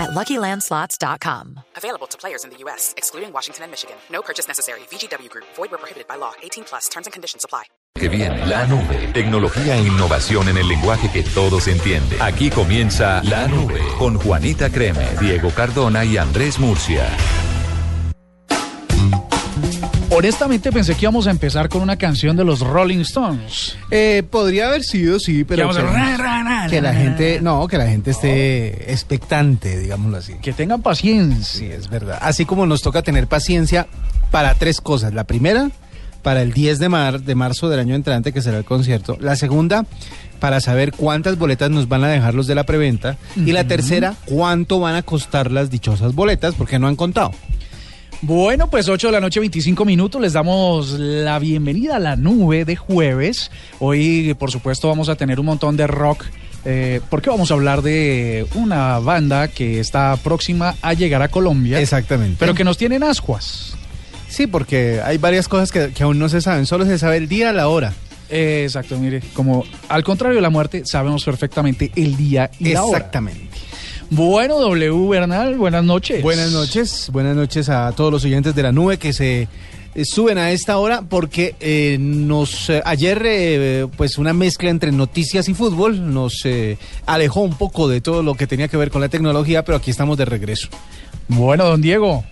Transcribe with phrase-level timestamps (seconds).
[0.00, 1.60] at LuckyLandSlots.com.
[1.76, 3.96] Available to players in the U.S., excluding Washington and Michigan.
[4.10, 4.80] No purchase necessary.
[4.90, 5.46] VGW Group.
[5.56, 6.32] Void where prohibited by law.
[6.42, 6.88] 18 plus.
[6.88, 7.64] Terms and conditions apply.
[7.94, 12.22] Que viene la nube, tecnología e innovación en el lenguaje que todos entienden.
[12.22, 17.10] Aquí comienza la nube con Juanita Creme, Diego Cardona y Andrés Murcia.
[20.12, 23.76] Honestamente pensé que íbamos a empezar con una canción de los Rolling Stones.
[23.92, 26.92] Eh, podría haber sido, sí, pero Que vamos a- queremos ra, ra, ra, que la
[26.92, 30.34] gente, no, que la gente esté expectante, digámoslo así.
[30.42, 31.44] Que tengan paciencia.
[31.60, 32.18] Sí, es verdad.
[32.22, 33.86] Así como nos toca tener paciencia
[34.32, 35.14] para tres cosas.
[35.14, 35.70] La primera,
[36.22, 39.16] para el 10 de, mar, de marzo del año entrante, que será el concierto.
[39.20, 39.86] La segunda,
[40.40, 43.16] para saber cuántas boletas nos van a dejar los de la preventa.
[43.36, 47.30] Y la tercera, cuánto van a costar las dichosas boletas, porque no han contado.
[48.22, 50.20] Bueno, pues 8 de la noche, 25 minutos.
[50.20, 53.50] Les damos la bienvenida a la nube de jueves.
[53.78, 56.24] Hoy, por supuesto, vamos a tener un montón de rock.
[56.66, 61.80] eh, porque vamos a hablar de una banda que está próxima a llegar a Colombia.
[61.80, 62.36] Exactamente.
[62.38, 63.74] Pero que nos tienen ascuas.
[64.28, 66.66] Sí, porque hay varias cosas que, que aún no se saben.
[66.66, 67.94] Solo se sabe el día, la hora.
[68.28, 72.84] Eh, exacto, mire, como al contrario de la muerte, sabemos perfectamente el día y la
[72.84, 72.98] hora.
[72.98, 73.48] Exactamente.
[74.10, 76.20] Bueno, W Bernal, buenas noches.
[76.22, 79.42] Buenas noches, buenas noches a todos los oyentes de la nube que se
[79.94, 84.90] eh, suben a esta hora porque eh, nos eh, ayer eh, pues una mezcla entre
[84.90, 86.76] noticias y fútbol nos eh,
[87.06, 89.92] alejó un poco de todo lo que tenía que ver con la tecnología, pero aquí
[89.92, 90.68] estamos de regreso.
[91.28, 92.24] Bueno, don Diego.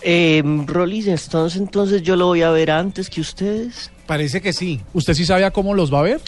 [0.00, 3.90] Eh, Rolling Stones, entonces yo lo voy a ver antes que ustedes.
[4.06, 4.80] Parece que sí.
[4.94, 6.20] ¿Usted sí sabe a cómo los va a ver?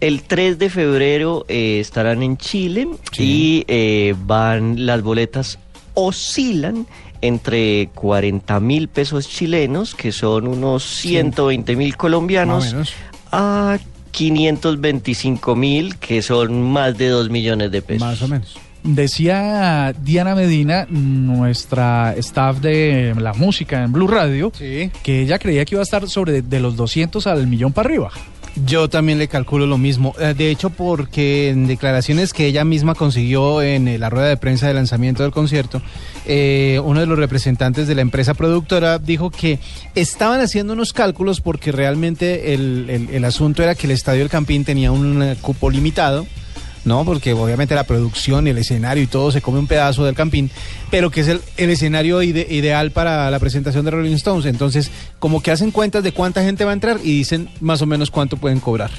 [0.00, 5.58] El 3 de febrero eh, estarán en Chile y eh, van las boletas
[5.94, 6.86] oscilan
[7.20, 12.74] entre 40 mil pesos chilenos, que son unos 120 mil colombianos,
[13.30, 13.78] a
[14.12, 18.00] 525 mil, que son más de 2 millones de pesos.
[18.08, 18.56] Más o menos.
[18.82, 24.90] Decía Diana Medina, nuestra staff de la música en Blue Radio, Sí.
[25.02, 28.10] que ella creía que iba a estar sobre de los 200 al millón para arriba.
[28.66, 30.14] Yo también le calculo lo mismo.
[30.20, 34.36] Eh, De hecho, porque en declaraciones que ella misma consiguió en eh, la rueda de
[34.36, 35.80] prensa de lanzamiento del concierto,
[36.26, 39.58] eh, uno de los representantes de la empresa productora dijo que
[39.94, 44.30] estaban haciendo unos cálculos porque realmente el, el- el asunto era que el Estadio del
[44.30, 46.26] Campín tenía un eh, cupo limitado.
[46.84, 47.04] ¿No?
[47.04, 50.50] Porque obviamente la producción y el escenario y todo se come un pedazo del campín,
[50.90, 54.46] pero que es el, el escenario ide- ideal para la presentación de Rolling Stones.
[54.46, 57.86] Entonces, como que hacen cuentas de cuánta gente va a entrar y dicen más o
[57.86, 58.90] menos cuánto pueden cobrar.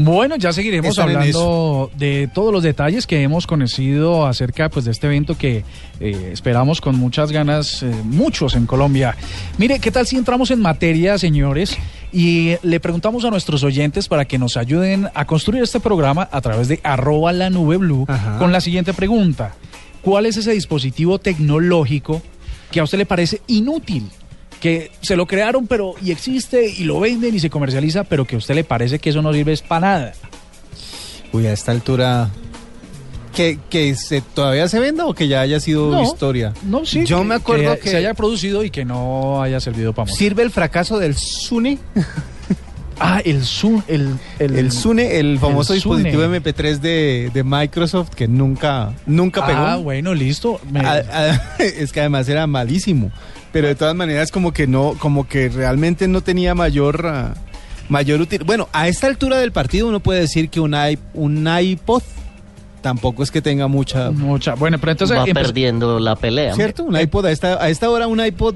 [0.00, 4.92] Bueno, ya seguiremos Están hablando de todos los detalles que hemos conocido acerca pues, de
[4.92, 5.64] este evento que
[5.98, 9.16] eh, esperamos con muchas ganas, eh, muchos en Colombia.
[9.58, 11.76] Mire, ¿qué tal si entramos en materia, señores?
[12.12, 16.40] Y le preguntamos a nuestros oyentes para que nos ayuden a construir este programa a
[16.40, 18.38] través de arroba la nube blue Ajá.
[18.38, 19.54] con la siguiente pregunta.
[20.02, 22.22] ¿Cuál es ese dispositivo tecnológico
[22.70, 24.10] que a usted le parece inútil?
[24.58, 28.34] que se lo crearon pero y existe y lo venden y se comercializa, pero que
[28.34, 30.12] a usted le parece que eso no sirve es para nada.
[31.32, 32.30] Uy, a esta altura.
[33.38, 36.52] ¿Que, que se, todavía se venda o que ya haya sido No, historia?
[36.64, 37.04] No, sí.
[37.04, 40.18] Yo me acuerdo que, se haya producido y que no haya servido para música.
[40.18, 41.78] sirve el fracaso del Sune.
[43.00, 46.02] Ah, el Zoom, el, El Sune, el famoso el Zune.
[46.02, 49.60] dispositivo MP3 de, de Microsoft que nunca, nunca pegó.
[49.60, 50.60] Ah, bueno, listo.
[50.72, 53.12] Me- A- a- es que además era malísimo.
[53.52, 57.34] Pero de todas maneras como que no, como que realmente no tenía mayor, ah,
[57.88, 58.44] mayor utilidad.
[58.46, 60.74] Bueno, a esta altura del partido uno puede decir que un,
[61.14, 62.02] un iPod
[62.88, 64.10] tampoco es que tenga mucha...
[64.10, 64.54] mucha.
[64.54, 66.54] Bueno, pero entonces Va empe- perdiendo la pelea.
[66.54, 66.84] ¿Cierto?
[66.84, 68.54] Un iPod a esta, a esta hora un iPod...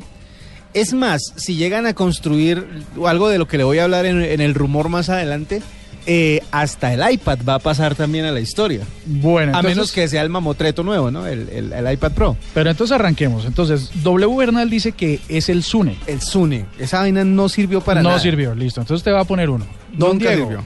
[0.74, 2.66] Es más, si llegan a construir
[3.06, 5.60] algo de lo que le voy a hablar en, en el rumor más adelante,
[6.06, 8.80] eh, hasta el iPad va a pasar también a la historia.
[9.04, 11.26] bueno, a entonces- menos que sea el mamotreto nuevo, ¿no?
[11.26, 12.36] El, el- el iPad Pro.
[12.54, 13.44] Pero entonces arranquemos.
[13.44, 15.96] Entonces, W Bernal dice que es el Zune.
[16.06, 16.64] El Zune.
[16.78, 18.20] Esa vaina no sirvió para no nada.
[18.20, 18.80] sirvió, listo.
[18.80, 19.66] Entonces te va a poner uno.
[19.92, 20.16] Diego.
[20.46, 20.64] sirvió.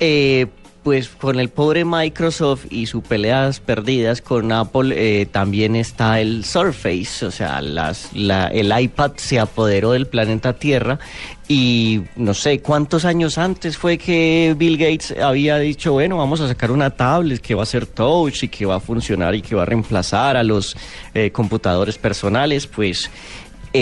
[0.00, 0.46] Eh,
[0.86, 6.44] pues con el pobre Microsoft y sus peleas perdidas con Apple, eh, también está el
[6.44, 11.00] Surface, o sea, las, la- el iPad se apoderó del planeta Tierra
[11.48, 16.46] y no sé cuántos años antes fue que Bill Gates había dicho, bueno, vamos a
[16.46, 19.56] sacar una tablet que va a ser touch y que va a funcionar y que
[19.56, 20.76] va a reemplazar a los
[21.14, 23.10] eh, computadores personales, pues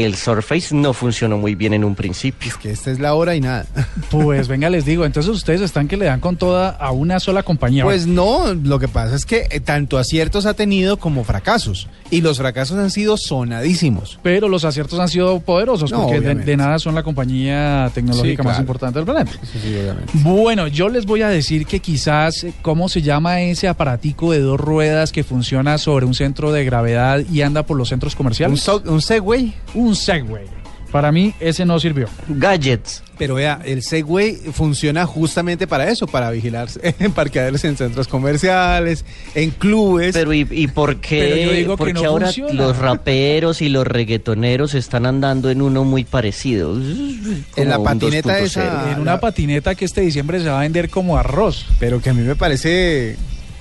[0.02, 2.52] el Surface no funcionó muy bien en un principio.
[2.60, 3.66] Que esta es la hora y nada.
[4.10, 7.42] Pues venga, les digo, entonces ustedes están que le dan con toda a una sola
[7.42, 7.84] compañía.
[7.84, 11.88] Pues no, lo que pasa es que eh, tanto aciertos ha tenido como fracasos.
[12.10, 14.18] Y los fracasos han sido sonadísimos.
[14.22, 16.50] Pero los aciertos han sido poderosos No, porque de, obviamente.
[16.50, 19.32] de nada son la compañía tecnológica Sí, más importante del planeta.
[19.52, 20.12] Sí, sí, obviamente.
[20.14, 24.40] Bueno, yo les voy a decir que quizás, eh, ¿cómo se llama ese aparatico de
[24.40, 28.18] dos ruedas que funciona sobre un centro de gravedad y anda por los centros Un,
[28.18, 28.60] comerciales?
[28.60, 29.54] so- un Segway.
[29.84, 30.44] Un Segway.
[30.90, 32.06] Para mí ese no sirvió.
[32.28, 33.02] Gadgets.
[33.18, 39.04] Pero vea, el Segway funciona justamente para eso, para vigilar en parqueaderos en centros comerciales,
[39.34, 40.12] en clubes.
[40.14, 41.64] Pero ¿y, y por qué?
[41.76, 42.52] Porque no ahora funciona.
[42.54, 46.76] los raperos y los reggaetoneros están andando en uno muy parecido.
[46.76, 48.42] En la patineta 2.0.
[48.44, 51.66] esa- en una la- patineta que este diciembre se va a vender como arroz.
[51.80, 53.16] pero que a mí me parece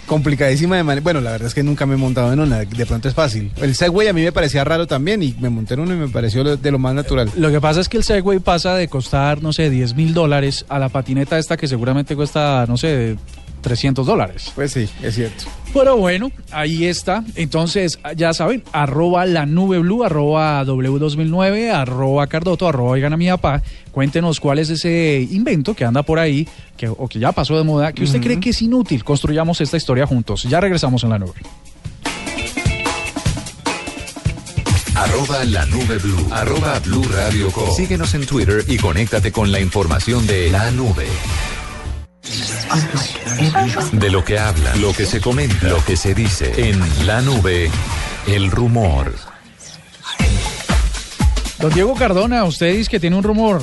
[0.05, 1.03] complicadísima de manera.
[1.03, 3.51] Bueno, la verdad es que nunca me he montado en una, de pronto es fácil.
[3.57, 6.07] El Segway a mí me parecía raro también y me monté en uno y me
[6.07, 7.31] pareció de lo más natural.
[7.35, 10.65] Lo que pasa es que el Segway pasa de costar, no sé, 10 mil dólares
[10.69, 13.17] a la patineta esta que seguramente cuesta, no sé,
[13.63, 14.51] 300 dólares.
[14.53, 15.45] Pues sí, es cierto.
[15.73, 17.23] Pero bueno, ahí está.
[17.35, 23.27] Entonces, ya saben, arroba la nube blue, arroba W2009, arroba Cardoto, arroba oigan a mi
[23.27, 23.63] papá.
[23.91, 27.63] Cuéntenos cuál es ese invento que anda por ahí, que, o que ya pasó de
[27.63, 29.03] moda, que usted cree que es inútil.
[29.03, 30.43] Construyamos esta historia juntos.
[30.43, 31.33] Ya regresamos en la nube.
[34.95, 36.27] Arroba la nube blue.
[36.31, 37.69] Arroba blue radio com.
[37.75, 41.07] Síguenos en Twitter y conéctate con la información de la nube.
[43.91, 47.69] De lo que habla, lo que se comenta, lo que se dice en la nube,
[48.27, 49.13] el rumor.
[51.59, 53.61] Don Diego Cardona, usted dice que tiene un rumor.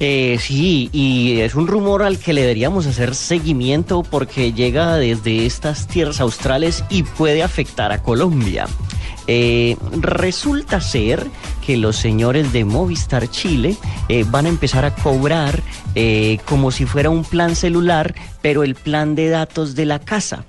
[0.00, 5.46] Eh, sí, y es un rumor al que le deberíamos hacer seguimiento porque llega desde
[5.46, 8.66] estas tierras australes y puede afectar a Colombia.
[9.26, 11.26] Eh, resulta ser
[11.64, 13.76] que los señores de Movistar Chile
[14.08, 15.62] eh, van a empezar a cobrar
[15.94, 20.44] eh, como si fuera un plan celular, pero el plan de datos de la casa.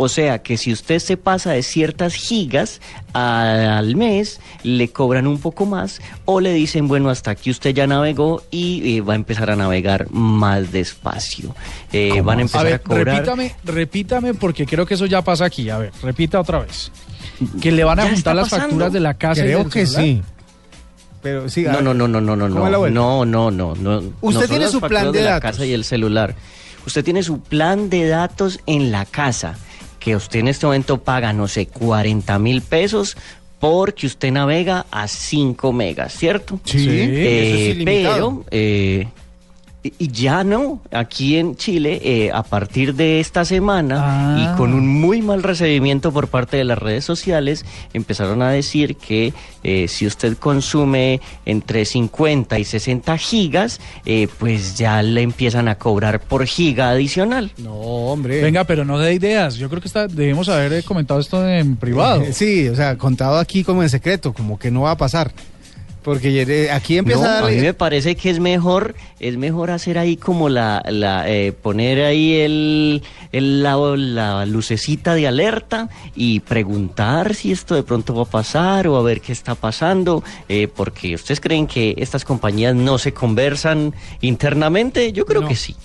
[0.00, 2.80] O sea que si usted se pasa de ciertas gigas
[3.12, 7.74] a- al mes, le cobran un poco más o le dicen, bueno, hasta aquí usted
[7.74, 11.54] ya navegó y eh, va a empezar a navegar más despacio.
[11.92, 13.06] Eh, van a A empezar a, ver, cobrar.
[13.16, 15.68] repítame, repítame porque creo que eso ya pasa aquí.
[15.68, 16.90] A ver, repita otra vez.
[17.60, 18.68] Que le van a juntar las pasando.
[18.68, 19.40] facturas de la casa.
[19.40, 20.04] y Creo del que celular.
[20.04, 20.22] sí.
[21.22, 21.62] Pero sí.
[21.64, 24.12] No, no, no, no, no, no, ¿Cómo es la no, no, no, no, no.
[24.20, 25.50] Usted no tiene su plan de la datos.
[25.50, 26.36] casa y el celular.
[26.86, 29.56] Usted tiene su plan de datos en la casa,
[30.08, 33.14] que usted en este momento paga, no sé, 40 mil pesos
[33.60, 36.58] porque usted navega a 5 megas, ¿cierto?
[36.64, 36.88] Sí, Sí.
[36.88, 38.44] eso es Eh, ilimitado.
[38.44, 39.08] pero eh,
[39.82, 44.52] y- ya no, aquí en Chile, eh, a partir de esta semana Ah.
[44.54, 47.64] y con un muy mal recibimiento por parte de las redes sociales,
[47.94, 49.32] empezaron a decir que
[49.64, 55.74] eh, si usted consume entre 50 y 60 gigas, eh, pues ya le empiezan a
[55.76, 57.50] cobrar por giga adicional.
[57.58, 58.40] No, hombre.
[58.40, 59.56] Venga, pero no de ideas.
[59.56, 62.22] Yo creo que está, debemos haber eh, comentado esto en privado.
[62.32, 65.32] Sí, o sea, contado aquí como en secreto, como que no va a pasar.
[66.08, 67.62] Porque eh, aquí empieza No, a a mí darle...
[67.62, 72.34] me parece que es mejor, es mejor hacer ahí como la, la eh, poner ahí
[72.36, 78.26] el, el la, la lucecita de alerta y preguntar si esto de pronto va a
[78.26, 82.96] pasar o a ver qué está pasando, eh, porque ustedes creen que estas compañías no
[82.98, 85.48] se conversan internamente, yo creo No.
[85.48, 85.76] que sí.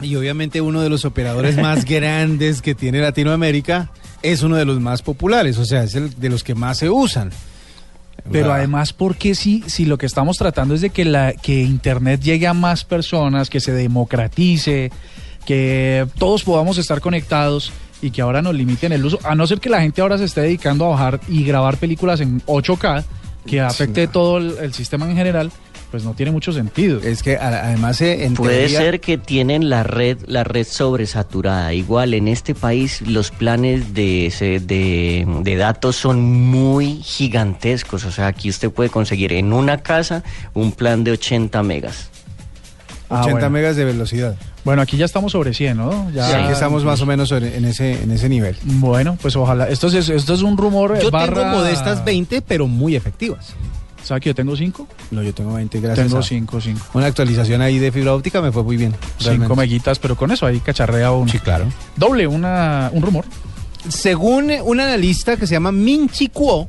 [0.00, 3.90] Y obviamente uno de los operadores más grandes que tiene Latinoamérica
[4.22, 6.90] es uno de los más populares, o sea, es el de los que más se
[6.90, 7.30] usan.
[8.30, 11.62] Pero además, ¿por qué si, si lo que estamos tratando es de que, la, que
[11.62, 14.90] Internet llegue a más personas, que se democratice,
[15.46, 19.18] que todos podamos estar conectados y que ahora nos limiten el uso?
[19.24, 22.20] A no ser que la gente ahora se esté dedicando a bajar y grabar películas
[22.20, 23.04] en 8K,
[23.46, 25.50] que afecte todo el, el sistema en general,
[25.90, 27.00] pues no tiene mucho sentido.
[27.00, 31.72] Es que además eh, en Puede teoría- ser que tienen la red, la red sobresaturada.
[31.72, 38.04] Igual en este país los planes de, se- de, de datos son muy gigantescos.
[38.04, 40.22] O sea, aquí usted puede conseguir en una casa
[40.54, 42.10] un plan de 80 megas.
[43.10, 43.50] 80 Ah, bueno.
[43.50, 44.36] megas de velocidad.
[44.64, 46.10] Bueno, aquí ya estamos sobre 100, ¿no?
[46.12, 48.54] Ya, Sí, aquí estamos más o menos sobre- en ese, en ese nivel.
[48.64, 49.66] Bueno, pues ojalá.
[49.70, 50.98] Esto es, esto es un rumor.
[51.00, 53.54] Yo barra- tengo modestas 20, pero muy efectivas.
[54.08, 54.88] ¿Sabe que yo tengo 5?
[55.10, 56.06] No, yo tengo 20, gracias.
[56.06, 56.80] Tengo a 5, 5.
[56.94, 58.92] Una actualización ahí de fibra óptica me fue muy bien.
[59.18, 59.54] 5 realmente.
[59.54, 61.30] meguitas, pero con eso ahí cacharrea uno.
[61.30, 61.66] Sí, claro.
[61.96, 63.24] Doble, una, un rumor.
[63.88, 66.68] Según un analista que se llama Min Chi Kuo,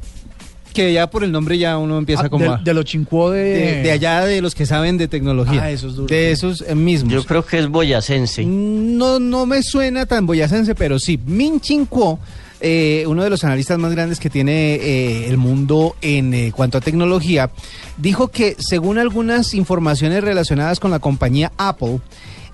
[0.73, 3.31] que ya por el nombre ya uno empieza Ah, como de, a- de los chincuó
[3.31, 3.43] de...
[3.43, 5.63] de, de allá de los que saben de tecnología.
[5.63, 6.11] Ah, esos duros.
[6.11, 7.11] De esos eh, mismos.
[7.11, 8.45] Yo creo que es boyacense.
[8.45, 11.19] No, no me suena tan boyacense, pero sí.
[11.25, 12.19] Min Chin Kuo
[12.61, 16.77] eh, uno de los analistas más grandes que tiene eh, el mundo en eh, cuanto
[16.77, 17.51] a tecnología,
[17.97, 21.99] dijo que según algunas informaciones relacionadas con la compañía Apple,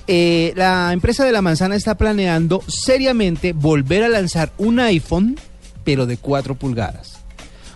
[0.08, 5.38] eh, la empresa de la manzana está planeando seriamente volver a lanzar un iPhone,
[5.84, 7.15] pero de 4 pulgadas.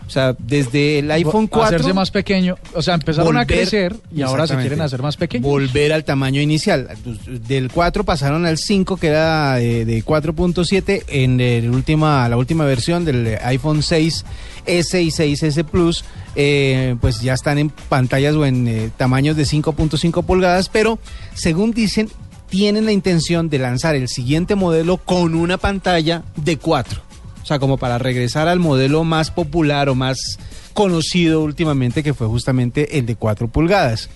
[0.10, 1.68] O sea, desde el iPhone 4...
[1.68, 2.58] Hacerse más pequeño.
[2.74, 5.48] O sea, empezaron a crecer y ahora se quieren hacer más pequeños.
[5.48, 6.90] Volver al tamaño inicial.
[7.28, 12.66] Del 4 pasaron al 5, que era eh, de 4.7 en el última, la última
[12.66, 14.24] versión del iPhone 6S
[14.66, 16.04] y 6S Plus.
[16.36, 20.98] eh, pues ya están en pantallas o en eh, tamaños de 5.5 pulgadas, pero
[21.36, 22.10] según dicen,
[22.50, 27.09] tienen la intención de lanzar el siguiente modelo con una pantalla de 4.
[27.50, 30.38] Sea, como para regresar al modelo más popular o más
[30.74, 34.08] conocido últimamente, que fue justamente el de 4 pulgadas.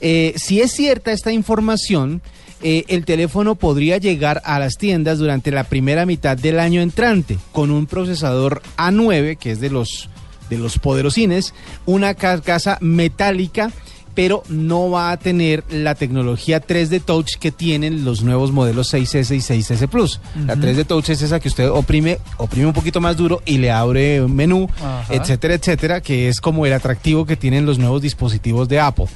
[0.00, 2.22] Eh, si es cierta esta información,
[2.62, 7.38] eh, el teléfono podría llegar a las tiendas durante la primera mitad del año entrante
[7.50, 10.08] con un procesador A9, que es de los,
[10.48, 11.54] de los poderosines,
[11.86, 13.72] una carcasa metálica
[14.16, 19.36] pero no va a tener la tecnología 3D Touch que tienen los nuevos modelos 6S
[19.36, 20.20] y 6S Plus.
[20.46, 23.70] La 3D Touch es esa que usted oprime, oprime un poquito más duro y le
[23.70, 25.12] abre un menú, Ajá.
[25.14, 29.06] etcétera, etcétera, que es como el atractivo que tienen los nuevos dispositivos de Apple.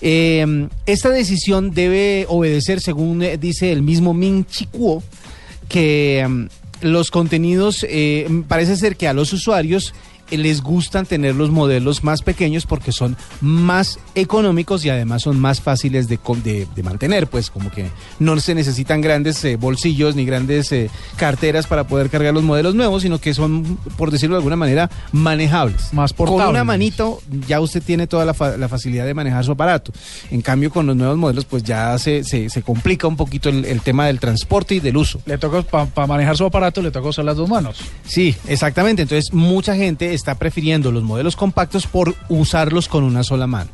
[0.00, 5.02] Eh, esta decisión debe obedecer, según eh, dice el mismo Min Chi Kuo,
[5.68, 6.46] que mm,
[6.82, 9.94] los contenidos eh, parece ser que a los usuarios
[10.36, 15.60] les gustan tener los modelos más pequeños porque son más económicos y además son más
[15.60, 17.86] fáciles de, con- de- de mantener, pues como que
[18.18, 22.74] no se necesitan grandes eh, bolsillos ni grandes eh, carteras para poder cargar los modelos
[22.74, 25.92] nuevos, sino que son, por decirlo de alguna manera, manejables.
[25.92, 26.50] Más Con portables.
[26.50, 29.92] una manito ya usted tiene toda la, fa- la facilidad de manejar su aparato.
[30.30, 33.64] En cambio, con los nuevos modelos, pues ya se, se- se complica un poquito el-
[33.64, 35.20] el tema del transporte y del uso.
[35.26, 37.76] Le toca, para manejar su aparato, le toca usar las dos manos.
[38.06, 39.02] Sí, exactamente.
[39.02, 43.70] Entonces, mucha gente está prefiriendo los modelos compactos por usarlos con una sola mano.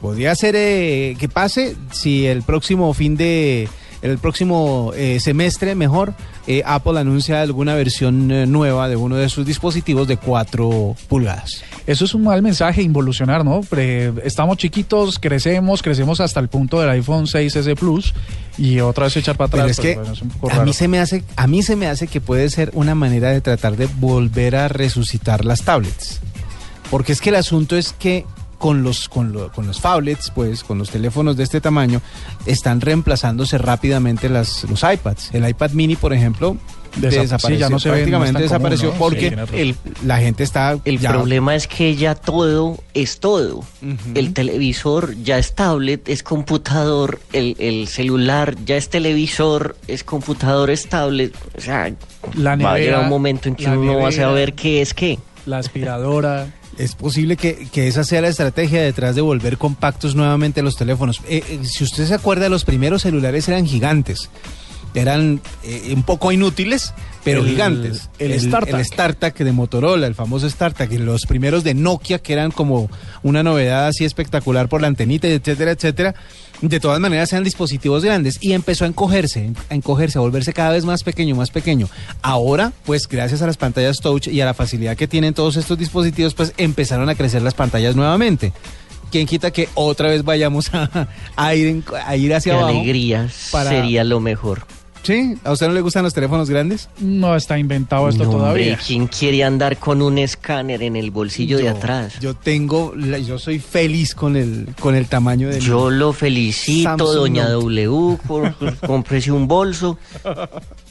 [0.00, 3.68] Podría ser eh, que pase si el próximo fin de
[4.02, 6.14] el próximo eh, semestre, mejor,
[6.46, 11.62] eh, Apple anuncia alguna versión eh, nueva de uno de sus dispositivos de 4 pulgadas.
[11.86, 13.60] Eso es un mal mensaje, involucionar, ¿no?
[13.62, 18.12] Pre- estamos chiquitos, crecemos, crecemos hasta el punto del iPhone 6S Plus
[18.58, 19.62] y otra vez echar para atrás.
[19.62, 21.76] Pero es que bueno, es un poco a mí se me hace a mí se
[21.76, 26.20] me hace que puede ser una manera de tratar de volver a resucitar las tablets.
[26.90, 28.26] Porque es que el asunto es que
[28.62, 32.00] con los con, lo- con los phablets, pues con los teléfonos de este tamaño
[32.46, 35.34] están reemplazándose rápidamente las los iPads.
[35.34, 36.56] El iPad mini, por ejemplo,
[36.96, 40.78] Desa- desapareció, sí, ya no se no prácticamente común, desapareció porque el, la gente está
[40.84, 43.64] El ya- problema es que ya todo es todo.
[44.14, 50.70] El televisor ya es tablet, es computador, el, el celular ya es televisor, es computador,
[50.70, 51.34] es tablet.
[51.58, 51.90] O sea,
[52.36, 54.12] La va a nevera, llegar un momento en que uno va a nevera.
[54.12, 55.18] saber qué es qué.
[55.46, 56.46] La aspiradora.
[56.78, 61.20] Es posible que, que esa sea la estrategia detrás de volver compactos nuevamente los teléfonos.
[61.28, 64.30] Eh, eh, si usted se acuerda, los primeros celulares eran gigantes.
[64.94, 66.92] Eran eh, un poco inútiles,
[67.24, 68.10] pero El- gigantes.
[68.18, 68.74] el StarTAC.
[68.74, 72.90] El StarTAC de Motorola, el famoso StarTAC, los primeros de Nokia, que eran como
[73.22, 76.14] una novedad así espectacular por la antenita, etcétera, etcétera.
[76.62, 80.70] De todas maneras, eran dispositivos grandes y empezó a encogerse, a encogerse, a volverse cada
[80.70, 81.88] vez más pequeño, más pequeño.
[82.22, 85.76] Ahora, pues gracias a las pantallas touch y a la facilidad que tienen todos estos
[85.76, 88.52] dispositivos, pues empezaron a crecer las pantallas nuevamente.
[89.10, 92.78] ¿Quién quita que otra vez vayamos a, a ir, en- a ir hacia Qué abajo?
[92.78, 94.64] alegría para- sería lo mejor.
[95.02, 95.34] ¿Sí?
[95.42, 96.88] ¿A usted no le gustan los teléfonos grandes?
[97.00, 98.72] No está inventado esto No, todavía.
[98.74, 102.14] hombre, ¿Quién quiere andar con un escáner en el bolsillo de Yo- atrás?
[102.20, 105.60] Yo tengo, la- yo soy feliz con el, con el tamaño del.
[105.60, 107.52] Yo lo felicito, Samsung doña Note.
[107.84, 109.98] W, por, por- cómprese un bolso.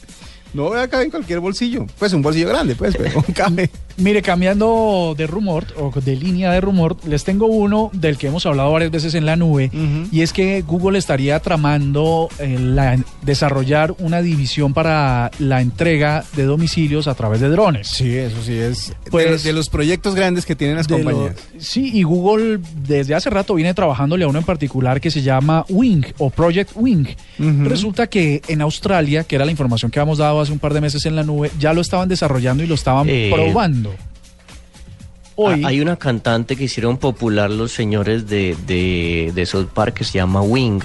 [0.53, 1.85] No cabe en cualquier bolsillo.
[1.99, 3.69] Pues un bolsillo grande, pues, pero cabe.
[3.97, 8.45] Mire, cambiando de rumor o de línea de rumor, les tengo uno del que hemos
[8.45, 9.69] hablado varias veces en la nube
[10.11, 16.43] y es que Google estaría tramando eh, la- desarrollar una división para la entrega de
[16.45, 17.87] domicilios a través de drones.
[17.89, 18.93] Sí, eso sí es.
[19.11, 21.35] Pues- de, los- de los proyectos grandes que tienen las compañías.
[21.53, 25.21] lo- sí, y Google desde hace rato viene trabajándole a uno en particular que se
[25.21, 27.05] llama Wing o Project Wing.
[27.37, 30.81] Resulta que en Australia, que era la información que habíamos dado hace un par de
[30.81, 33.93] meses en la nube, ya lo estaban desarrollando y lo estaban Eh, probando.
[35.35, 40.03] Hoy, Hay una cantante que hicieron popular los señores de, de, de South Park que
[40.03, 40.81] se llama Wing.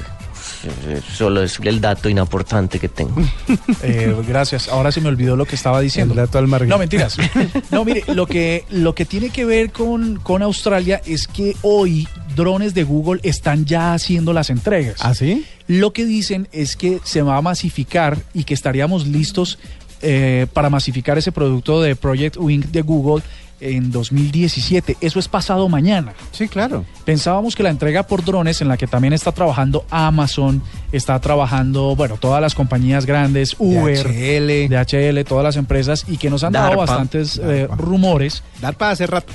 [0.87, 3.23] Eh, Solo es el dato inaportante que tengo.
[3.83, 6.15] eh, gracias, ahora se me olvidó lo que estaba diciendo.
[6.15, 6.69] El dato al margen.
[6.69, 7.17] No, mentiras.
[7.71, 12.09] No, mire, lo que, lo que tiene que ver con, con Australia es que hoy
[12.35, 14.97] drones de Google están ya haciendo las entregas.
[15.01, 15.45] ¿Ah, sí?
[15.67, 19.59] Lo que dicen es que se va a masificar y que estaríamos listos
[20.03, 23.23] eh, para masificar ese producto de Project Wing de Google
[23.61, 24.97] en 2017.
[25.01, 26.15] Eso es pasado mañana.
[26.33, 26.85] Sí, claro.
[27.05, 31.97] Pensábamos que la entrega por drones, en la que también está trabajando Amazon, está trabajando,
[31.97, 34.69] bueno, todas las compañías grandes, Uber, DHL.
[34.69, 36.87] DHL, todas las empresas, y que nos han dado DARPA.
[36.87, 37.77] bastantes eh, DARPA.
[37.77, 38.43] rumores.
[38.61, 39.33] Dar para hace rato.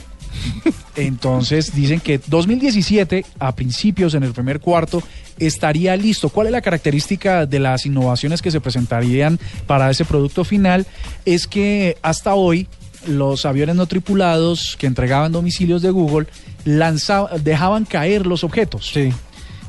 [0.96, 5.02] Entonces dicen que 2017, a principios, en el primer cuarto,
[5.40, 6.30] estaría listo.
[6.30, 10.86] ¿Cuál es la característica de las innovaciones que se presentarían para ese producto final?
[11.26, 12.68] Es que hasta hoy
[13.08, 16.28] los aviones no tripulados que entregaban domicilios de Google
[16.66, 18.92] lanzaban, dejaban caer los objetos.
[18.94, 19.12] Sí.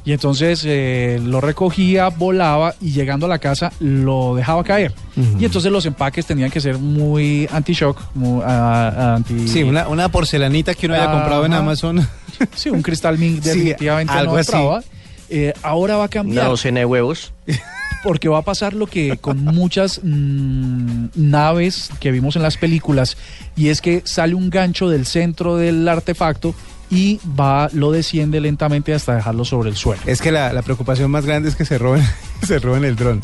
[0.04, 4.92] Y entonces eh, lo recogía, volaba y llegando a la casa lo dejaba caer.
[5.38, 8.00] Y entonces los empaques tenían que ser muy anti-shock,
[8.44, 9.46] anti...
[9.46, 11.52] Sí, una, una porcelanita que uno haya comprado en.
[11.52, 12.08] Amazon.
[12.56, 14.88] Sí, un Crystal Mink Sí, definitivamente algo no así.
[15.28, 17.32] Eh, ahora va a Una cambiar docena de huevos.
[18.02, 23.16] porque va a pasar lo que con muchas mm, naves que vimos en las películas
[23.56, 26.54] y es que sale un gancho del centro del artefacto
[26.90, 30.02] y va lo desciende lentamente hasta dejarlo sobre el suelo.
[30.06, 32.04] Es que la, la preocupación más grande es que se roben,
[32.46, 33.22] se roben el dron.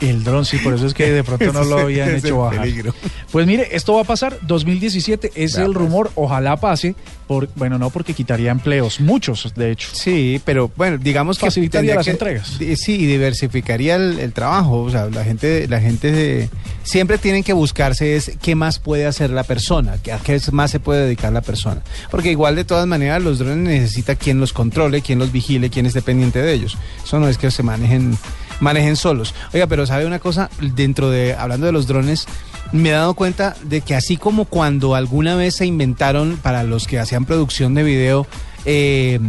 [0.00, 2.60] El dron sí, por eso es que de pronto no lo habían es hecho bajar.
[2.62, 2.94] peligro.
[3.30, 5.82] Pues mire, esto va a pasar 2017, es Vea, el pues.
[5.84, 6.94] rumor, ojalá pase,
[7.26, 9.88] por, bueno, no porque quitaría empleos, muchos de hecho.
[9.92, 12.58] Sí, pero bueno, digamos que Facilitaría las que- entregas.
[12.76, 14.82] Sí, y diversificaría el, el trabajo.
[14.82, 16.50] O sea, la gente, la gente de-
[16.82, 20.80] siempre tienen que buscarse es qué más puede hacer la persona, a qué más se
[20.80, 21.80] puede dedicar la persona.
[22.10, 25.86] Porque igual de todas maneras los drones necesita quien los controle, quien los vigile, quien
[25.86, 26.76] esté pendiente de ellos.
[27.04, 28.18] Eso no es que se manejen
[28.64, 29.34] manejen solos.
[29.52, 32.26] Oiga, pero sabe una cosa, dentro de hablando de los drones,
[32.72, 36.86] me he dado cuenta de que así como cuando alguna vez se inventaron para los
[36.88, 38.26] que hacían producción de video
[38.64, 39.20] eh,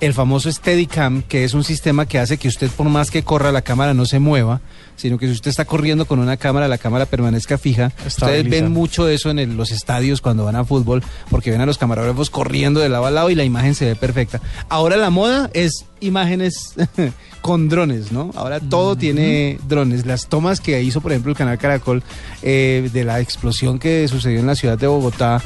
[0.00, 3.52] el famoso Steadicam, que es un sistema que hace que usted por más que corra
[3.52, 4.60] la cámara no se mueva,
[4.96, 7.90] sino que si usted está corriendo con una cámara, la cámara permanezca fija.
[8.06, 11.66] Ustedes ven mucho eso en el- los estadios cuando van a fútbol, porque ven a
[11.66, 14.40] los camarógrafos corriendo de lado a lado y la imagen se ve perfecta.
[14.68, 16.74] Ahora la moda es imágenes
[17.40, 18.30] con drones, ¿no?
[18.36, 20.06] Ahora todo tiene drones.
[20.06, 22.02] Las tomas que hizo, por ejemplo, el canal Caracol
[22.42, 25.42] eh, de la explosión que sucedió en la ciudad de Bogotá,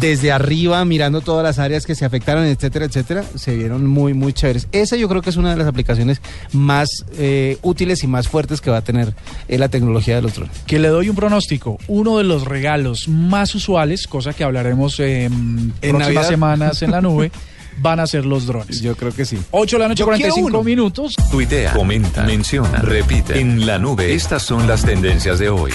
[0.00, 4.32] desde arriba, mirando todas las áreas que se afectaron, etcétera, etcétera, se vieron muy, muy
[4.32, 4.68] chéveres.
[4.72, 6.20] Esa yo creo que es una de las aplicaciones
[6.52, 9.14] más eh, útiles y más fuertes que va a tener
[9.48, 10.56] eh, la tecnología de los drones.
[10.66, 11.78] Que le doy un pronóstico.
[11.88, 16.28] Uno de los regalos más usuales, cosa que hablaremos en, próximas Navidad?
[16.28, 17.32] semanas en la nube,
[17.80, 18.80] van a ser los drones.
[18.80, 19.38] Yo creo que sí.
[19.50, 20.62] 8 de la noche, Yo quiero 45 uno.
[20.62, 21.14] minutos.
[21.30, 23.40] Tuitea, comenta, menciona, repite.
[23.40, 25.72] En la nube, estas son las tendencias de hoy.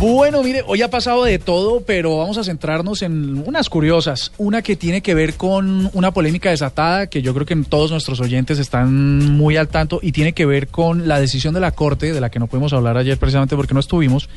[0.00, 4.32] Bueno, mire, hoy ha pasado de todo, pero vamos a centrarnos en unas curiosas.
[4.38, 8.18] Una que tiene que ver con una polémica desatada que yo creo que todos nuestros
[8.20, 12.14] oyentes están muy al tanto y tiene que ver con la decisión de la Corte,
[12.14, 14.30] de la que no pudimos hablar ayer precisamente porque no estuvimos,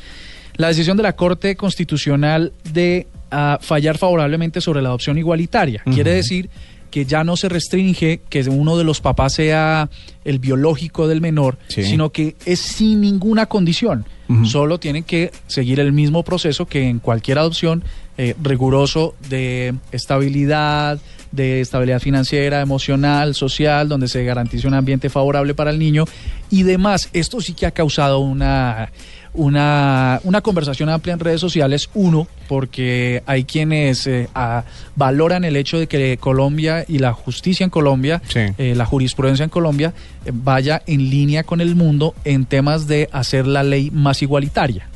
[0.56, 5.82] la decisión de la Corte Constitucional de ah, fallar favorablemente sobre la adopción igualitaria.
[5.92, 6.48] Quiere decir
[6.90, 9.88] que ya no se restringe que uno de los papás sea
[10.24, 11.82] el biológico del menor, Sí.
[11.82, 14.06] sino que es sin ninguna condición.
[14.44, 17.84] Solo tienen que seguir el mismo proceso que en cualquier adopción
[18.16, 20.98] eh, riguroso de estabilidad,
[21.32, 26.04] de estabilidad financiera, emocional, social, donde se garantice un ambiente favorable para el niño
[26.48, 27.10] y demás.
[27.12, 28.90] Esto sí que ha causado una,
[29.34, 31.90] una, una conversación amplia en redes sociales.
[31.94, 34.64] Uno, porque hay quienes eh, a-
[34.96, 38.40] valoran el hecho de que Colombia y la justicia en Colombia, Sí.
[38.58, 39.92] eh, la jurisprudencia en Colombia,
[40.24, 44.88] eh, vaya en línea con el mundo en temas de hacer la ley más igualitaria.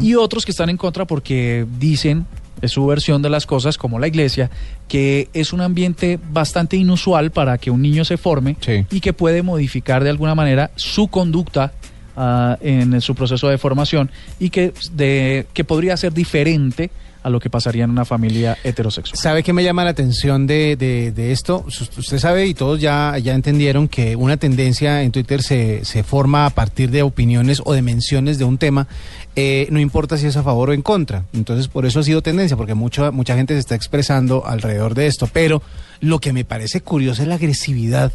[0.00, 2.26] Y otros que están en contra porque dicen,
[2.60, 4.50] es su versión de las cosas, como la iglesia,
[4.88, 8.84] que es un ambiente bastante inusual para que un niño se forme Sí.
[8.90, 11.72] y que puede modificar de alguna manera su conducta
[12.16, 16.90] ah, en su proceso de formación y que, de, que podría ser diferente
[17.22, 19.18] a lo que pasaría en una familia heterosexual.
[19.18, 21.64] ¿Sabe qué me llama la atención de, de- esto?
[21.66, 26.46] Usted sabe y todos ya, ya entendieron que una tendencia en Twitter se, se forma
[26.46, 28.86] a partir de opiniones o de menciones de un tema,
[29.34, 31.24] eh, no importa si es a favor o en contra.
[31.32, 35.08] Entonces, por eso ha sido tendencia, porque mucha, mucha gente se está expresando alrededor de
[35.08, 35.28] esto.
[35.32, 35.62] Pero
[35.98, 38.12] lo que me parece curioso es la agresividad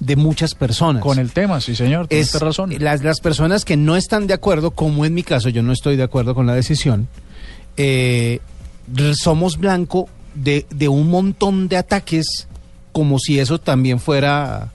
[0.00, 1.02] de muchas personas.
[1.02, 2.74] Con el tema, sí señor, tiene es razón.
[2.78, 5.96] Las, las personas que no están de acuerdo, como en mi caso, yo no estoy
[5.96, 7.08] de acuerdo con la decisión,
[7.76, 8.40] eh,
[9.14, 12.48] somos blanco de, de un montón de ataques
[12.92, 14.70] como si eso también fuera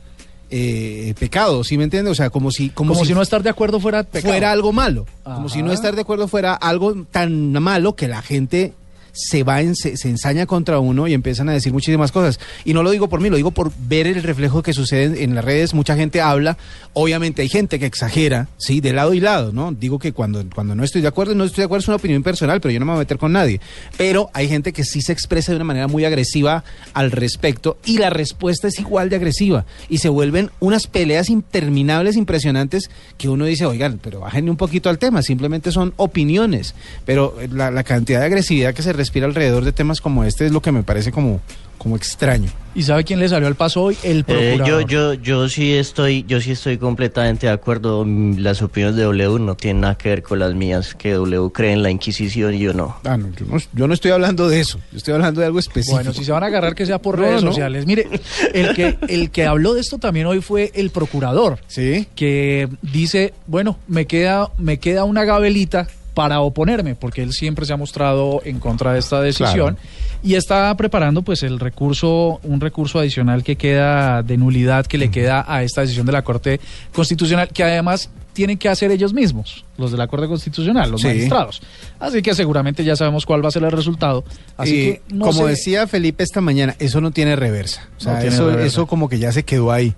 [0.49, 2.09] eh, pecado, ¿sí me entiende?
[2.09, 2.69] O sea, como si...
[2.69, 4.31] Como, Como si no estar de acuerdo fuera pecado.
[4.33, 5.05] fuera algo malo.
[5.23, 8.73] Como si no estar de acuerdo fuera algo tan malo que la gente
[9.17, 12.39] se va, en- se, ensaña contra uno y empiezan a decir muchísimas cosas.
[12.63, 15.33] Y no lo digo por mí, lo digo por ver el reflejo que sucede en
[15.35, 15.73] las redes.
[15.73, 16.57] Mucha gente habla,
[16.93, 19.71] obviamente hay gente que exagera, sí, de lado y lado, ¿no?
[19.71, 22.23] Digo que cuando, cuando no estoy de acuerdo, no estoy de acuerdo, es una opinión
[22.23, 23.59] personal, pero yo no me voy a meter con nadie.
[23.97, 27.97] Pero hay gente que sí se expresa de una manera muy agresiva al respecto y
[27.97, 33.45] la respuesta es igual de agresiva y se vuelven unas peleas interminables, impresionantes, que uno
[33.45, 36.75] dice, oigan, pero bájenle un poquito al tema, simplemente son opiniones,
[37.05, 40.45] pero eh, la, la cantidad de agresividad que se respira alrededor de temas como este
[40.45, 41.39] es lo que me parece como,
[41.77, 42.49] como extraño.
[42.75, 43.97] ¿Y sabe quién le salió al paso hoy?
[44.03, 44.23] El Eh,
[44.57, 44.85] procurador.
[44.87, 48.03] yo, yo, yo sí estoy, yo sí estoy completamente de acuerdo.
[48.05, 51.49] Mm, Las opiniones de W no tienen nada que ver con las mías, que W
[51.53, 52.97] cree en la Inquisición y yo no.
[53.05, 55.57] Ah, no, yo, no, yo no estoy hablando de eso, yo estoy hablando de algo
[55.59, 55.95] específico.
[55.95, 57.49] Bueno, si se van a agarrar que sea por No, redes no.
[57.51, 57.85] sociales.
[57.87, 58.07] Mire,
[58.53, 62.07] el que, el que habló de esto también hoy fue el procurador, Sí.
[62.15, 67.73] que dice, bueno, me queda, me queda una gabelita para oponerme, porque él siempre se
[67.73, 69.77] ha mostrado en contra de esta decisión Claro.
[70.23, 75.11] y está preparando pues el recurso, un recurso adicional que queda de nulidad que le
[75.11, 76.59] queda a esta decisión de la Corte
[76.91, 81.07] Constitucional, que además tienen que hacer ellos mismos, los de la Corte Constitucional, los Sí.
[81.07, 81.61] magistrados.
[81.99, 84.23] Así que seguramente ya sabemos cuál va a ser el resultado.
[84.57, 87.87] Así Y que no como sé- decía Felipe esta mañana, eso no tiene reversa.
[87.97, 88.65] O sea, No tiene eso, reversa.
[88.67, 89.93] eso como que ya se quedó ahí.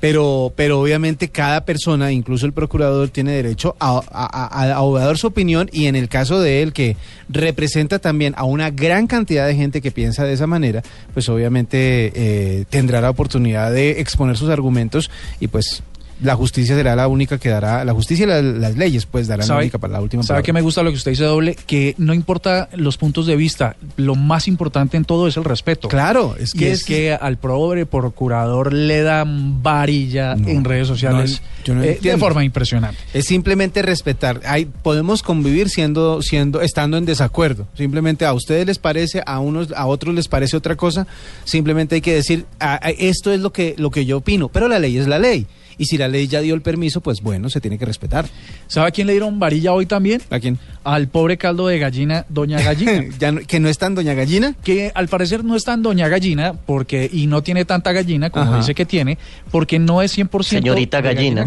[0.00, 5.18] Pero, pero obviamente cada persona, incluso el procurador, tiene derecho a, a- a- a dar
[5.18, 6.96] su opinión y en el caso de él, que
[7.28, 10.82] representa también a una gran cantidad de gente que piensa de esa manera,
[11.14, 15.82] pues obviamente eh, tendrá la oportunidad de exponer sus argumentos y pues
[16.20, 19.40] la justicia será la única que dará, la justicia y la- las leyes pues darán
[19.40, 20.46] la ¿Sabe, única para la última ¿Sabe palabra.
[20.46, 21.56] que me gusta lo que usted dice, doble?
[21.66, 25.88] Que no importa los puntos de vista, lo más importante en todo es el respeto.
[25.88, 30.88] Claro, es y que es, que al pobre procurador le dan varilla No, en redes
[30.88, 32.98] sociales no, yo no eh, de forma impresionante.
[33.14, 34.40] Es simplemente respetar.
[34.44, 37.66] Hay, podemos convivir siendo, siendo, estando en desacuerdo.
[37.74, 41.06] Simplemente a ustedes les parece, a unos, a otros les parece otra cosa.
[41.44, 44.48] Simplemente hay que decir, "Ah, ah, esto es lo que, lo que yo opino.
[44.48, 45.46] Pero la ley es la ley.
[45.78, 48.26] Y si la ley ya dio el permiso, pues bueno, se tiene que respetar.
[48.66, 50.20] ¿Sabe a quién le dieron varilla hoy también?
[50.28, 50.58] ¿A quién?
[50.84, 53.04] Al pobre caldo de gallina, Doña Gallina.
[53.18, 54.54] ya no- que no es tan doña gallina.
[54.64, 58.46] que al parecer no es tan Doña Gallina porque y no tiene tanta gallina como
[58.46, 58.56] Ajá.
[58.58, 59.18] dice que tiene,
[59.52, 61.46] porque no es 100% Señorita gallina.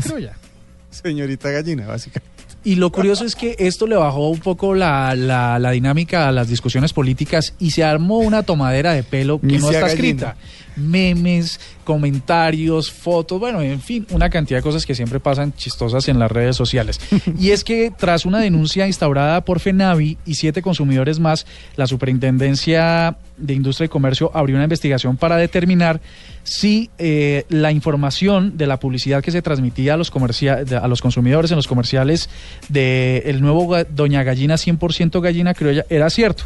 [0.89, 2.29] Señorita gallina, básicamente.
[2.63, 6.31] Y lo curioso es que esto le bajó un poco la, la- la dinámica a
[6.31, 10.35] las discusiones políticas y se armó una tomadera de pelo que no está gallina.
[10.81, 16.19] Memes, comentarios, fotos, bueno, en fin, una cantidad de cosas que siempre pasan chistosas en
[16.19, 16.99] las redes sociales.
[17.39, 23.17] y es que tras una denuncia instaurada por FENAVI y siete consumidores más, la Superintendencia
[23.37, 25.99] de Industria y Comercio abrió una investigación para determinar
[26.43, 30.87] si eh, la información de la publicidad que se transmitía a los, comercia- de- a
[30.87, 32.29] los consumidores en los comerciales
[32.69, 36.45] de el nuevo Doña Gallina 100% gallina criolla era cierto.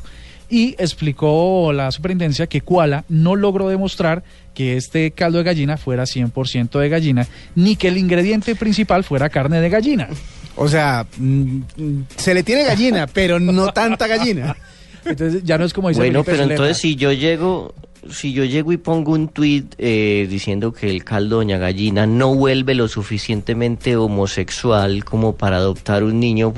[0.49, 6.03] Y explicó la superintendencia que Kuala no logró demostrar que este caldo de gallina fuera
[6.03, 10.09] 100% de gallina, ni que el ingrediente principal fuera carne de gallina.
[10.55, 14.55] O sea, mm, mm, se le tiene gallina, pero no tanta gallina.
[15.05, 17.75] Entonces ya no es como dice Bueno, Felipe pero entonces si yo llego,
[18.09, 22.33] si yo llego y pongo un tuit eh, diciendo que el caldo Doña Gallina no
[22.35, 26.53] vuelve lo suficientemente homosexual como para adoptar un niño,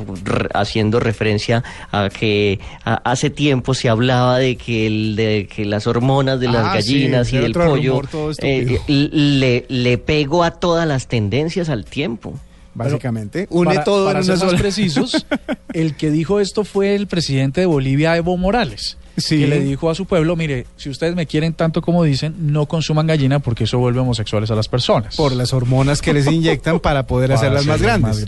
[0.54, 5.88] haciendo referencia a que a- hace tiempo se hablaba de que el, de que las
[5.88, 10.52] hormonas de las Ah, sí, gallinas y del pollo rumor eh, le, le pego a
[10.52, 12.34] todas las tendencias al tiempo.
[12.74, 15.26] Básicamente, une para, todo para en ser más precisos,
[15.74, 19.40] el que dijo esto fue el presidente de Bolivia, Evo Morales, Sí.
[19.40, 22.68] que le dijo a su pueblo, mire, si ustedes me quieren tanto como dicen, no
[22.68, 25.16] consuman gallina porque eso vuelve homosexuales a las personas.
[25.16, 28.28] Por las hormonas que les inyectan para poder Para hacerlas más grandes.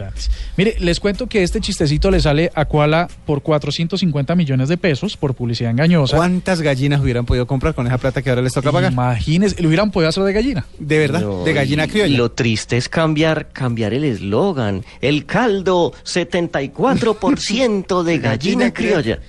[0.58, 5.16] Mire, les cuento que este chistecito le sale a Koala por 450 millones de pesos
[5.16, 6.18] por publicidad engañosa.
[6.18, 8.92] ¿Cuántas gallinas hubieran podido comprar con esa plata que ahora les toca pagar?
[8.92, 10.66] Imagínense, le hubieran podido hacer de gallina.
[10.80, 12.18] De verdad, No, de gallina y criolla.
[12.18, 14.84] Lo triste es cambiar, cambiar el eslogan.
[15.02, 19.20] El caldo, 74% de gallina criolla.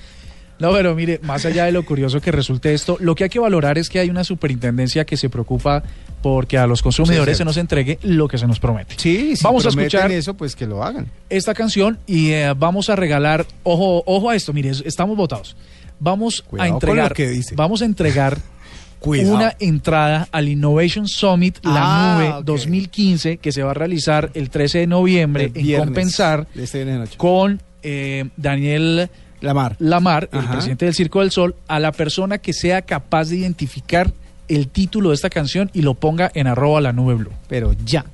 [0.61, 3.39] No, pero mire, más allá de lo curioso que resulte esto, lo que hay que
[3.39, 5.83] valorar es que hay una superintendencia que se preocupa
[6.23, 8.95] porque a los consumidores Sí, se nos entregue lo que se nos promete.
[8.99, 11.07] Sí, si Vamos a escuchar eso, pues que lo hagan.
[11.31, 15.57] esta canción y eh, vamos a regalar, ojo, ojo a esto, mire, es- estamos votados.
[15.99, 17.55] Vamos Cuidado a con entregar, lo que dice.
[17.55, 18.39] vamos a entregar
[19.01, 19.35] Cuidado.
[19.35, 22.45] una entrada al Innovation Summit La Ah, Nube ok.
[22.45, 26.65] 2015 que se va a realizar el 13 de noviembre El en viernes Compensar de
[26.65, 29.09] este con eh, Daniel
[29.41, 29.77] La mar.
[29.79, 34.13] Lamar, el presidente del Circo del Sol, a la persona que sea capaz de identificar
[34.49, 37.33] el título de esta canción y lo ponga en arroba la nube blue.
[37.49, 38.05] Pero ya.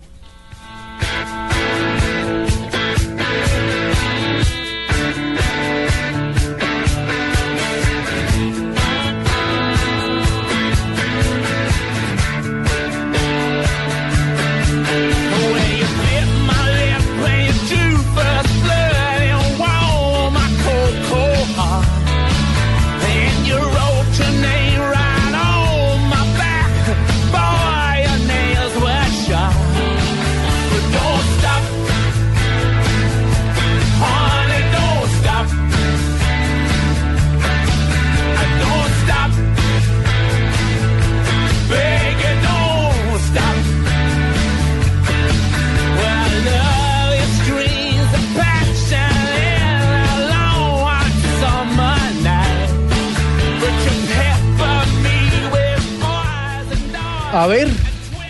[57.36, 57.68] A ver,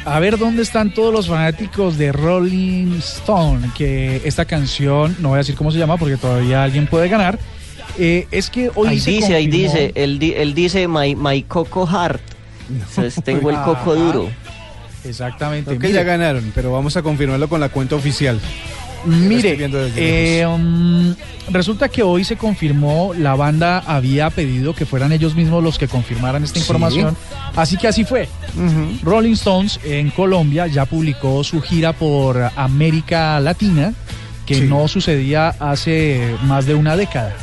[0.05, 5.37] a ver dónde están todos los fanáticos de Rolling Stone, que esta canción, no voy
[5.37, 7.39] a decir cómo se llama porque todavía alguien puede ganar,
[7.99, 11.41] eh, es que hoy Ahí se dice, ahí dice, él, di- él dice my, my
[11.45, 12.21] coco heart.
[12.69, 14.29] Entonces tengo el coco duro.
[15.05, 15.71] Exactamente.
[15.75, 15.93] Que mire.
[15.93, 18.41] ya ganaron, pero vamos a confirmarlo con la cuenta oficial.
[19.05, 19.57] Mire,
[19.97, 21.15] eh, um,
[21.51, 25.87] resulta que hoy se confirmó, la banda había pedido que fueran ellos mismos los que
[25.87, 26.61] confirmaran esta Sí.
[26.65, 27.17] información,
[27.55, 28.29] así que así fue.
[29.03, 33.93] Rolling Stones en Colombia ya publicó su gira por América Latina,
[34.45, 34.61] que Sí.
[34.63, 37.35] no sucedía hace más de una década.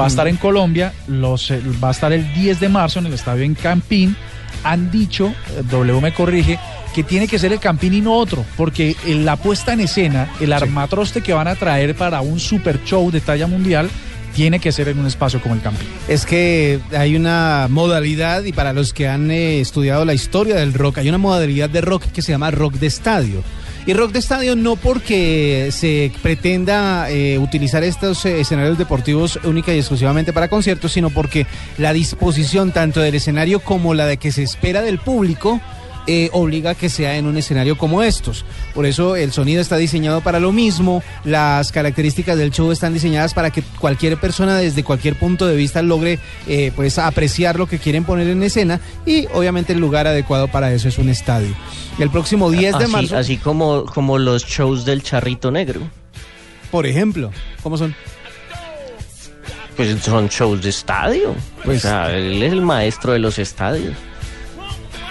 [0.00, 3.06] Va a estar en Colombia, los, eh, va a estar el 10 de marzo en
[3.06, 4.16] el estadio en Campín.
[4.62, 6.58] Han dicho, eh, W me corrige,
[6.94, 10.30] que tiene que ser el Campín y no otro, porque en la puesta en escena,
[10.40, 13.90] el armatroste que van a traer para un super show de talla mundial,
[14.34, 15.86] tiene que ser en un espacio como el Campín.
[16.08, 20.72] Es que hay una modalidad, y para los que han eh, estudiado la historia del
[20.72, 23.42] rock, hay una modalidad de rock que se llama rock de estadio.
[23.86, 29.74] Y rock de estadio no porque se pretenda eh, utilizar estos eh, escenarios deportivos única
[29.74, 34.32] y exclusivamente para conciertos, sino porque la disposición tanto del escenario como la de que
[34.32, 35.60] se espera del público
[36.06, 38.44] eh, obliga a que sea en un escenario como estos.
[38.74, 43.34] Por eso el sonido está diseñado para lo mismo, las características del show están diseñadas
[43.34, 47.78] para que cualquier persona desde cualquier punto de vista logre eh, pues apreciar lo que
[47.78, 51.54] quieren poner en escena y obviamente el lugar adecuado para eso es un estadio.
[51.98, 55.80] El próximo 10 de así, marzo, así como, como los shows del charrito negro.
[56.70, 57.30] por ejemplo,
[57.62, 57.94] ¿cómo son?
[59.76, 61.34] Pues son shows de estadio.
[61.64, 63.94] Pues- o sea, él es el maestro de los estadios.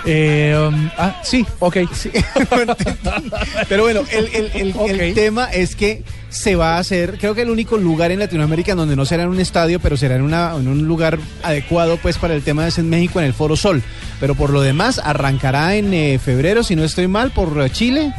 [0.05, 1.77] Eh, um, ah, sí, ok.
[3.69, 7.49] Pero bueno, el, el- el- tema es que se va a hacer, creo que el
[7.49, 10.53] único lugar en Latinoamérica en donde no será en un estadio, pero será en, una,
[10.55, 13.83] en un lugar adecuado pues para el tema es en México, en el Foro Sol.
[14.19, 18.11] Pero por lo demás, arrancará en eh, febrero, si no estoy mal, por Chile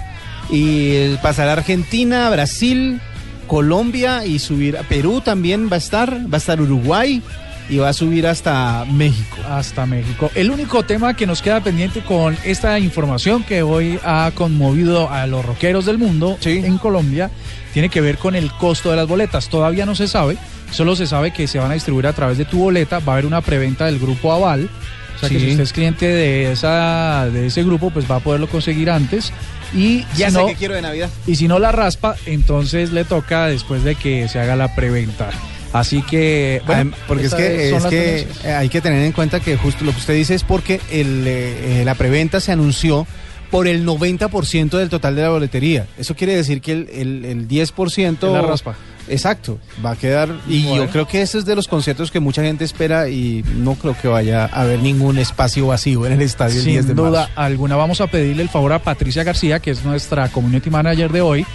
[0.50, 3.00] y pasará a Argentina, Brasil,
[3.46, 7.20] Colombia y subir a Perú también va a estar, va a estar Uruguay
[7.68, 9.36] y va a subir hasta México.
[9.48, 10.30] hasta México.
[10.34, 15.26] El único tema que nos queda pendiente con esta información que hoy ha conmovido a
[15.26, 16.62] los rockeros del mundo Sí.
[16.64, 17.30] en Colombia
[17.72, 19.48] tiene que ver con el costo de las boletas.
[19.48, 20.36] Todavía no se sabe,
[20.70, 23.16] solo se sabe que se van a distribuir a través de tu boleta, va a
[23.16, 24.68] haber una preventa del grupo Aval.
[25.16, 28.20] O sea que si usted es cliente de esa de ese grupo, pues va a
[28.20, 29.32] poderlo conseguir antes.
[29.72, 31.08] Y Ya si sé no, que quiero de Navidad.
[31.26, 35.30] y si no la raspa, entonces le toca después de que se haga la preventa.
[35.74, 39.90] Así que, bueno, porque es que, es hay que tener en cuenta que justo lo
[39.92, 43.06] que usted dice es porque el, eh, la preventa se anunció
[43.50, 45.86] por el 90% del total de la boletería.
[45.98, 48.26] Eso quiere decir que el, el, el 10%...
[48.26, 48.74] Es la raspa.
[49.08, 50.28] Exacto, va a quedar...
[50.48, 50.84] Y Bueno.
[50.86, 53.96] yo creo que ese es de los conciertos que mucha gente espera y no creo
[54.00, 57.10] que vaya a haber ningún espacio vacío en el estadio el 10 de Sin duda
[57.10, 57.32] marzo.
[57.36, 57.76] alguna.
[57.76, 61.46] Vamos a pedirle el favor a Patricia García, que es nuestra community manager de hoy,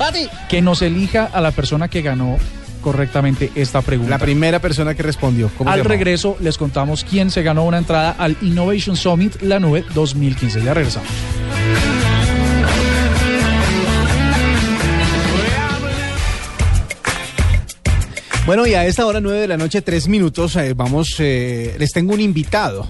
[0.48, 2.38] que nos elija a la persona que ganó
[2.82, 4.10] correctamente esta pregunta.
[4.10, 5.50] La primera persona que respondió.
[5.58, 9.60] ¿cómo se Al regreso les contamos quién se ganó una entrada al Innovation Summit La
[9.60, 10.64] Nube 2015.
[10.64, 11.10] Ya regresamos.
[18.50, 21.92] Bueno, y a esta hora, 9 de la noche, tres minutos, eh, vamos, eh, les
[21.92, 22.88] tengo un invitado.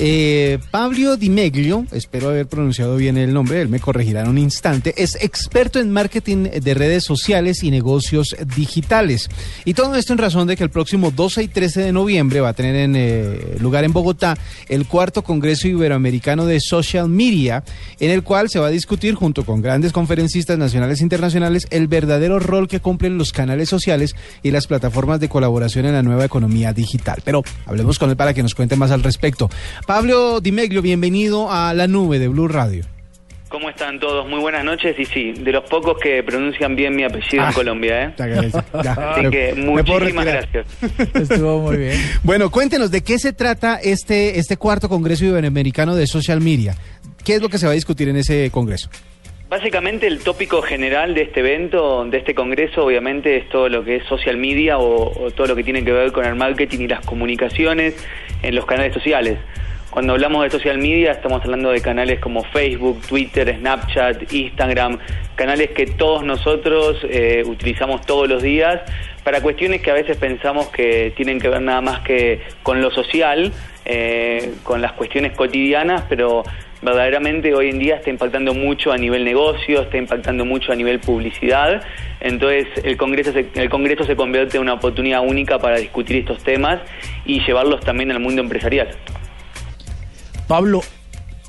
[0.00, 4.38] Eh, Pablo Di Meglio, espero haber pronunciado bien el nombre, él me corregirá en un
[4.38, 9.28] instante, es experto en marketing de redes sociales y negocios digitales.
[9.64, 12.50] Y todo esto en razón de que el próximo 12 y 13 de noviembre va
[12.50, 17.64] a tener en, eh, lugar en Bogotá el cuarto Congreso Iberoamericano de Social Media,
[17.98, 21.88] en el cual se va a discutir junto con grandes conferencistas nacionales e internacionales el
[21.88, 26.24] verdadero rol que cumplen los canales sociales y las plataformas de colaboración en la nueva
[26.24, 27.20] economía digital.
[27.24, 29.50] Pero hablemos con él para que nos cuente más al respecto.
[29.98, 32.84] Pablo Dimeglio, bienvenido a la nube de Blue Radio.
[33.48, 34.28] ¿Cómo están todos?
[34.28, 37.48] Muy buenas noches y sí, de los pocos que pronuncian bien mi apellido Ah.
[37.48, 38.14] en Colombia, ¿eh?
[38.22, 38.62] Agradezco.
[38.84, 40.66] Ya, Así que muchísimas gracias.
[41.14, 41.94] Estuvo muy bien.
[42.22, 46.74] Bueno, cuéntenos de qué se trata este, este cuarto Congreso Iberoamericano de Social Media.
[47.24, 48.90] ¿Qué es lo que se va a discutir en ese congreso?
[49.48, 53.96] Básicamente el tópico general de este evento, de este congreso, obviamente es todo lo que
[53.96, 56.88] es social media o, o todo lo que tiene que ver con el marketing y
[56.88, 57.94] las comunicaciones
[58.42, 59.38] en los canales sociales.
[59.90, 64.98] Cuando hablamos de social media estamos hablando de canales como Facebook, Twitter, Snapchat, Instagram,
[65.34, 68.82] canales que todos nosotros eh, utilizamos todos los días
[69.24, 72.90] para cuestiones que a veces pensamos que tienen que ver nada más que con lo
[72.90, 73.52] social,
[73.86, 76.44] eh, con las cuestiones cotidianas, pero
[76.82, 80.98] verdaderamente hoy en día está impactando mucho a nivel negocio, está impactando mucho a nivel
[81.00, 81.82] publicidad.
[82.20, 86.44] Entonces el Congreso se, el Congreso se convierte en una oportunidad única para discutir estos
[86.44, 86.80] temas
[87.24, 88.88] y llevarlos también al mundo empresarial.
[90.48, 90.80] Pablo,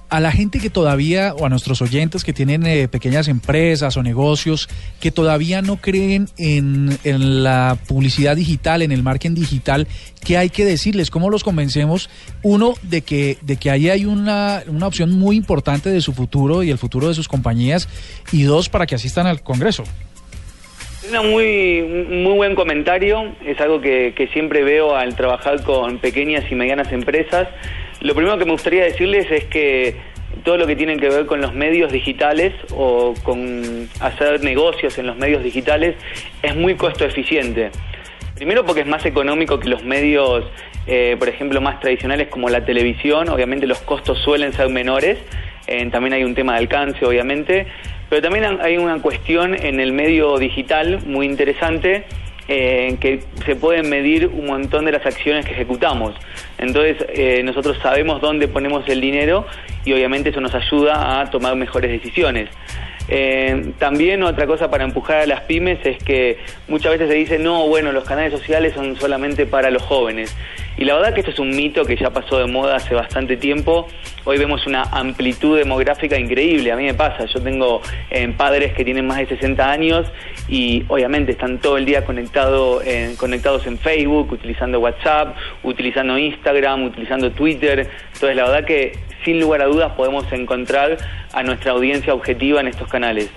[0.09, 4.03] a la gente que todavía, o a nuestros oyentes que tienen eh, pequeñas empresas o
[4.03, 4.67] negocios,
[4.99, 9.87] que todavía no creen en, en, la publicidad digital, en el marketing digital,
[10.25, 11.11] ¿qué hay que decirles?
[11.11, 12.09] ¿Cómo los convencemos?
[12.43, 16.61] Uno, de que, de que ahí hay una, una opción muy importante de su futuro
[16.61, 17.87] y el futuro de sus compañías,
[18.33, 19.85] y dos, para que asistan al Congreso.
[21.09, 21.81] Un muy,
[22.23, 27.47] muy buen comentario, es algo que siempre veo al trabajar con pequeñas y medianas empresas.
[28.01, 29.95] Lo primero que me gustaría decirles es que
[30.43, 35.07] todo lo que tiene que ver con los medios digitales o con hacer negocios en
[35.07, 35.95] los medios digitales
[36.41, 37.71] es muy costo eficiente.
[38.35, 40.45] Primero porque es más económico que los medios,
[40.87, 43.27] eh, por ejemplo, más tradicionales como la televisión.
[43.27, 45.17] Obviamente los costos suelen ser menores.
[45.67, 47.67] Eh, también hay un tema de alcance, obviamente.
[48.09, 52.05] Pero también hay una cuestión en el medio digital muy interesante
[52.49, 56.15] en que se pueden medir un montón de las acciones que ejecutamos.
[56.57, 59.45] Entonces eh, nosotros sabemos dónde ponemos el dinero
[59.85, 62.49] y obviamente eso nos ayuda a tomar mejores decisiones.
[63.07, 67.39] Eh, también otra cosa para empujar a las pymes es que muchas veces se dice,
[67.39, 70.35] no, bueno, los canales sociales son solamente para los jóvenes.
[70.79, 73.35] Y la verdad que esto es un mito que ya pasó de moda hace bastante
[73.35, 73.85] tiempo.
[74.23, 76.71] Hoy vemos una amplitud demográfica increíble.
[76.71, 80.07] A mí me pasa, yo tengo eh, padres que tienen más de 60 años
[80.47, 87.29] y obviamente están todo el día eh, conectados en Facebook, utilizando WhatsApp, utilizando Instagram, utilizando
[87.31, 87.89] Twitter.
[88.13, 88.93] Entonces la verdad que
[89.25, 90.95] sin lugar a dudas podemos encontrar
[91.33, 93.29] a nuestra audiencia objetiva en estos canales.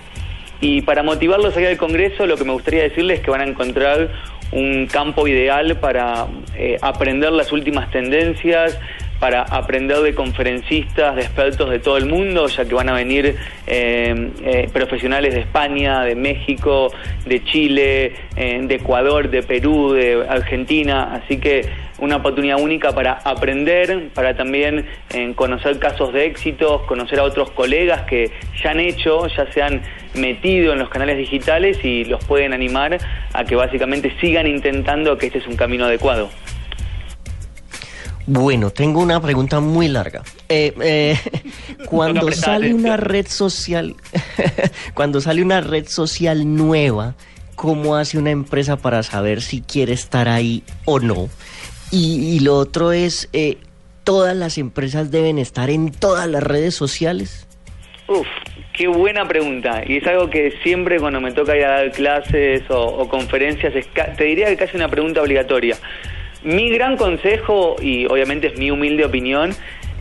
[0.61, 3.45] Y para motivarlos allá del Congreso, lo que me gustaría decirles es que van a
[3.45, 4.09] encontrar
[4.53, 8.79] un campo ideal para eh, aprender las últimas tendencias,
[9.19, 13.35] para aprender de conferencistas, de expertos de todo el mundo, ya que van a venir
[13.67, 16.91] eh, eh, profesionales de España, de México,
[17.25, 24.09] de Chile, de Ecuador, de Perú, de Argentina, así que una oportunidad única para aprender,
[24.13, 24.85] para también
[25.35, 29.81] conocer casos de éxitos, conocer a otros colegas que ya han hecho, ya se han
[30.15, 32.97] metido en los canales digitales y los pueden animar
[33.33, 36.29] a que básicamente sigan intentando que este es un camino adecuado.
[38.25, 40.23] Bueno, tengo una pregunta muy larga.
[40.47, 41.19] Eh, eh,
[41.87, 43.95] cuando sale una red social,
[44.93, 47.15] cuando sale una red social nueva,
[47.55, 51.27] ¿cómo hace una empresa para saber si quiere estar ahí o no?
[51.95, 53.57] Y, lo otro es, eh,
[54.03, 57.47] ¿todas las empresas deben estar en todas las redes sociales?
[58.07, 58.25] Uf,
[58.75, 59.83] qué buena pregunta.
[59.85, 63.73] Y es algo que siempre cuando me toca ir a dar clases o, conferencias,
[64.17, 65.77] te diría que casi una pregunta obligatoria.
[66.43, 69.51] Mi gran consejo, y obviamente es mi humilde opinión,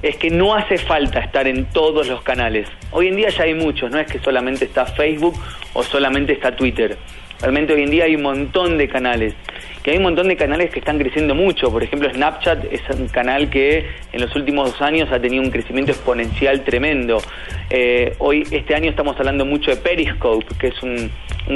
[0.00, 2.68] es que no hace falta estar en todos los canales.
[2.90, 5.38] Hoy en día ya hay muchos, no es que solamente está Facebook
[5.74, 6.96] o solamente está Twitter.
[7.42, 9.34] Realmente hoy en día hay un montón de canales
[9.82, 11.70] que hay un montón de canales que están creciendo mucho.
[11.70, 15.50] Por ejemplo, Snapchat es un canal que en los últimos dos años ha tenido un
[15.50, 17.20] crecimiento exponencial tremendo.
[17.68, 21.10] Eh, hoy, este año estamos hablando mucho de Periscope, que es un,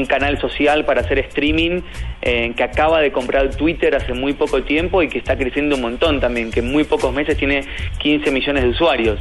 [0.09, 1.81] canal social para hacer streaming
[2.21, 5.83] eh, que acaba de comprar Twitter hace muy poco tiempo y que está creciendo un
[5.83, 7.63] montón también, que en muy pocos meses tiene
[7.99, 9.21] 15 millones de usuarios.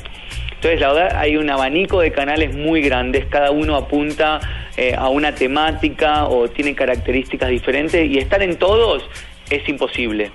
[0.55, 4.39] Entonces, la verdad, hay un abanico de canales muy grandes, cada uno apunta
[4.77, 9.03] eh, a una temática o tiene características diferentes y estar en todos
[9.49, 10.31] es imposible.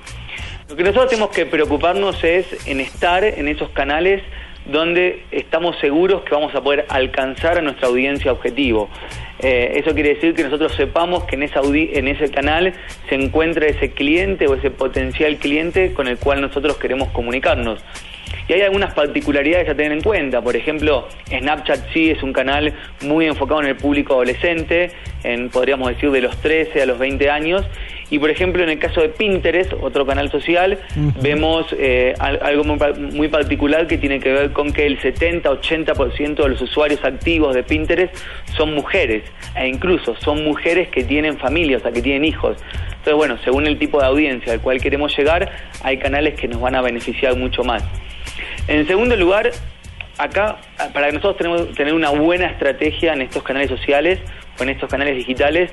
[0.69, 4.23] Lo que nosotros tenemos que preocuparnos es en estar en esos canales
[4.67, 8.89] donde estamos seguros que vamos a poder alcanzar a nuestra audiencia objetivo.
[9.43, 12.75] Eh, eso quiere decir que nosotros sepamos que en, en ese canal
[13.09, 17.83] se encuentra ese cliente o ese potencial cliente con el cual nosotros queremos comunicarnos.
[18.49, 20.43] Y hay algunas particularidades a tener en cuenta.
[20.43, 24.91] Por ejemplo, Snapchat sí es un canal muy enfocado en el público adolescente,
[25.23, 27.65] en, podríamos decir de los 13 a los 20 años.
[28.11, 30.79] Y por ejemplo, en el caso de Pinterest, otro canal social,
[31.23, 36.61] vemos eh, algo muy, particular que tiene que ver con que el 70-80% de los
[36.61, 38.15] usuarios activos de Pinterest
[38.57, 39.23] son mujeres,
[39.55, 42.57] e incluso son mujeres que tienen familia, o sea, que tienen hijos.
[42.89, 45.49] Entonces, bueno, según el tipo de audiencia al cual queremos llegar,
[45.85, 47.85] hay canales que nos van a beneficiar mucho más.
[48.67, 49.53] En segundo lugar,
[50.19, 50.59] acá,
[50.93, 54.19] para que nosotros tenemos tener una buena estrategia en estos canales sociales
[54.65, 55.71] en estos canales digitales,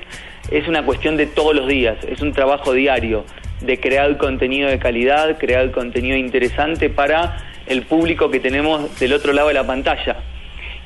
[0.50, 3.24] es una cuestión de todos los días, es un trabajo diario
[3.60, 9.32] de crear contenido de calidad, crear contenido interesante para el público que tenemos del otro
[9.32, 10.16] lado de la pantalla.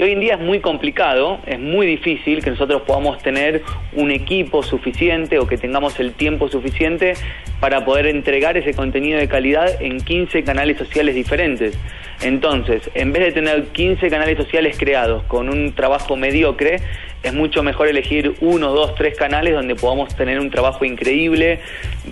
[0.03, 4.65] Hoy en día es muy complicado, es muy difícil que nosotros podamos tener un equipo
[4.65, 7.15] suficiente o que tengamos el tiempo suficiente
[7.61, 11.79] para poder entregar ese contenido de calidad en 15 canales sociales diferentes.
[12.21, 16.81] Entonces, en vez de tener 15 canales sociales creados con un trabajo mediocre,
[17.23, 21.61] es mucho mejor elegir uno, dos, tres canales donde podamos tener un trabajo increíble,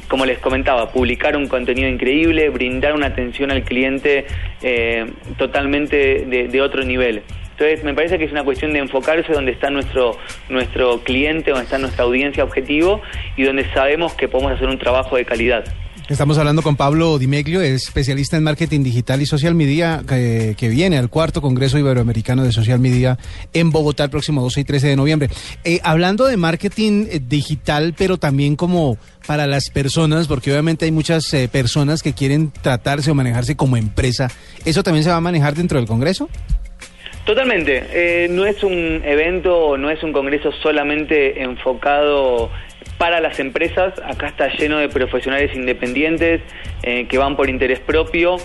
[0.07, 4.27] como les comentaba, publicar un contenido increíble, brindar una atención al cliente
[4.63, 7.25] eh, totalmente de otro nivel.
[7.61, 10.17] Entonces, me parece que es una cuestión de enfocarse donde está nuestro,
[10.49, 13.03] nuestro cliente, donde está nuestra audiencia objetivo
[13.37, 15.65] y donde sabemos que podemos hacer un trabajo de calidad.
[16.09, 20.71] Estamos hablando con Pablo Dimeglio, es especialista en marketing digital y social media, que, que
[20.71, 23.19] viene al cuarto Congreso Iberoamericano de Social Media
[23.53, 25.29] en Bogotá el próximo 12 y 13 de noviembre.
[25.63, 28.97] Eh, hablando de marketing eh, digital, pero también como
[29.27, 33.77] para las personas, porque obviamente hay muchas eh, personas que quieren tratarse o manejarse como
[33.77, 34.31] empresa,
[34.65, 36.31] ¿eso también se va a manejar dentro del Congreso?
[37.31, 37.85] Totalmente.
[37.93, 42.51] Eh, no es un evento, no es un congreso solamente enfocado
[43.01, 43.95] para las empresas.
[44.05, 46.43] Acá está lleno de profesionales independientes
[46.83, 48.37] eh, que van por interés propio.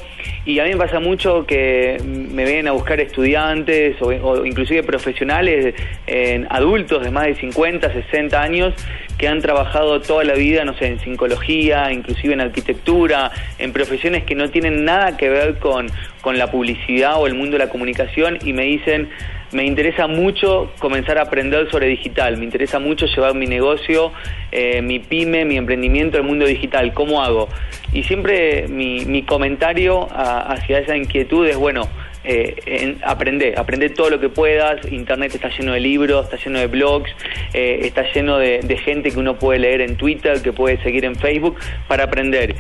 [0.45, 4.82] Y a mí me pasa mucho que me ven a buscar estudiantes o, o inclusive
[4.84, 5.76] profesionales,
[6.08, 8.74] eh, adultos de más de 50, 60 años,
[9.18, 14.24] que han trabajado toda la vida, no sé, en psicología, inclusive en arquitectura, en profesiones
[14.24, 15.88] que no tienen nada que ver con,
[16.22, 19.10] con la publicidad o el mundo de la comunicación y me dicen,
[19.52, 24.12] me interesa mucho comenzar a aprender sobre digital, me interesa mucho llevar mi negocio,
[24.52, 27.48] eh, mi pyme, mi emprendimiento al mundo digital, ¿cómo hago?
[27.93, 31.88] Y siempre mi, mi comentario a- hacia esa inquietud es, bueno,
[32.28, 36.60] eh, en- aprende, aprende todo lo que puedas, internet está lleno de libros, está lleno
[36.60, 37.12] de blogs,
[37.54, 41.06] eh, está lleno de, de gente que uno puede leer en Twitter, que puede seguir
[41.06, 42.56] en Facebook para aprender.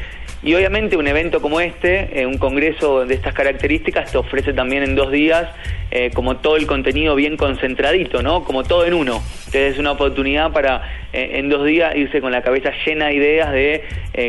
[0.45, 4.83] Y obviamente un evento como este, eh, un congreso de estas características, te ofrece también
[4.83, 5.49] en dos días
[5.89, 8.43] eh, como todo el contenido bien concentradito, ¿no?
[8.43, 9.23] Como todo en uno.
[9.37, 10.83] Entonces es una oportunidad para
[11.13, 13.83] eh, en dos días irse con la cabeza llena de ideas de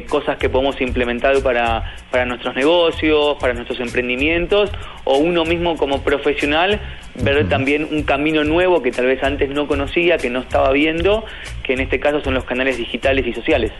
[0.08, 4.70] cosas que podemos implementar para, para nuestros negocios, para nuestros emprendimientos,
[5.04, 6.80] o uno mismo como profesional
[7.22, 11.26] ver también un camino nuevo que tal vez antes no conocía, que no estaba viendo,
[11.62, 13.72] que en este caso son los canales digitales y sociales.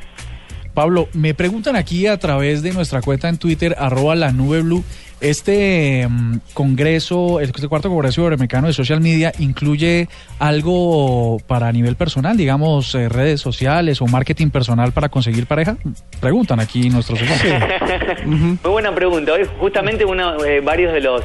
[0.76, 4.84] Pablo, me preguntan aquí a través de nuestra cuenta en Twitter, arroba la nube blue,
[5.22, 10.06] este mm, congreso, el este cuarto congreso iberoamericano de social media, incluye
[10.38, 15.78] algo para nivel personal, digamos, eh, redes sociales o marketing personal para conseguir pareja?
[16.20, 18.26] Preguntan aquí nuestros oyentes.
[18.26, 19.32] Muy buena pregunta.
[19.32, 21.22] Hoy justamente uno, eh, varios de los,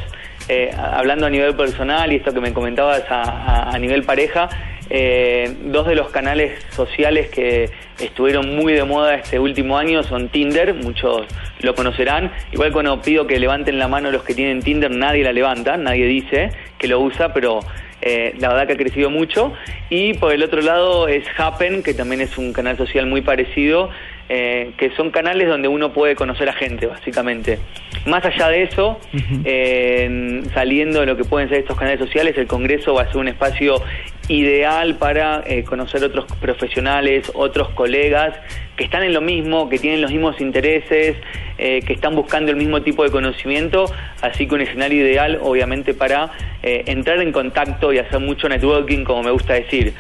[0.47, 4.47] eh, hablando a nivel personal y esto que me comentabas a, a- a nivel pareja,
[4.94, 10.28] eh, dos de los canales sociales que estuvieron muy de moda este último año son
[10.28, 11.28] Tinder, muchos
[11.62, 12.30] lo conocerán.
[12.52, 16.08] Igual cuando pido que levanten la mano los que tienen Tinder, nadie la levanta, nadie
[16.08, 17.62] dice que lo usa, pero
[18.02, 19.54] eh, la verdad que ha crecido mucho.
[19.89, 23.92] Y por el otro lado es Happen, que también es un canal social muy parecido,
[24.34, 27.60] eh, que son canales donde uno puede conocer a gente, básicamente.
[28.06, 28.98] Más allá de eso,
[29.44, 33.18] eh, saliendo de lo que pueden ser estos canales sociales, el Congreso va a ser
[33.18, 33.84] un espacio
[34.30, 38.34] ideal para eh, conocer otros profesionales, otros colegas
[38.78, 41.18] que están en lo mismo, que tienen los mismos intereses,
[41.58, 45.94] eh, que están buscando el mismo tipo de conocimiento, así que un escenario ideal obviamente
[45.94, 46.32] para
[46.64, 49.94] entrar en contacto y hacer mucho networking, como me gusta decir.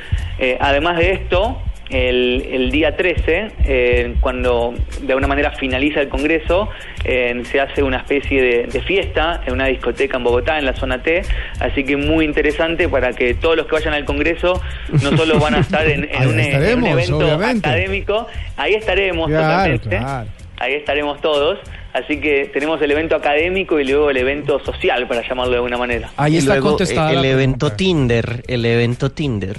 [0.59, 1.61] Además de esto,
[1.91, 6.69] el, el día 13, eh, cuando de alguna manera finaliza el Congreso,
[7.03, 10.73] eh, se hace una especie de, de fiesta en una discoteca en Bogotá, en la
[10.75, 11.21] zona T,
[11.59, 14.61] así que muy interesante para que todos los que vayan al Congreso
[15.03, 17.69] no solo van a estar en, un, en un estaremos, evento obviamente.
[17.69, 18.27] académico,
[18.57, 20.27] ahí estaremos Claro, totalmente, claro.
[20.59, 21.59] ahí estaremos todos.
[21.93, 25.77] Así que tenemos el evento académico y luego el evento social, para llamarlo de alguna
[25.77, 26.09] manera.
[26.15, 27.73] Ahí está luego contestada eh, el evento.
[27.73, 29.57] Tinder, el evento Tinder.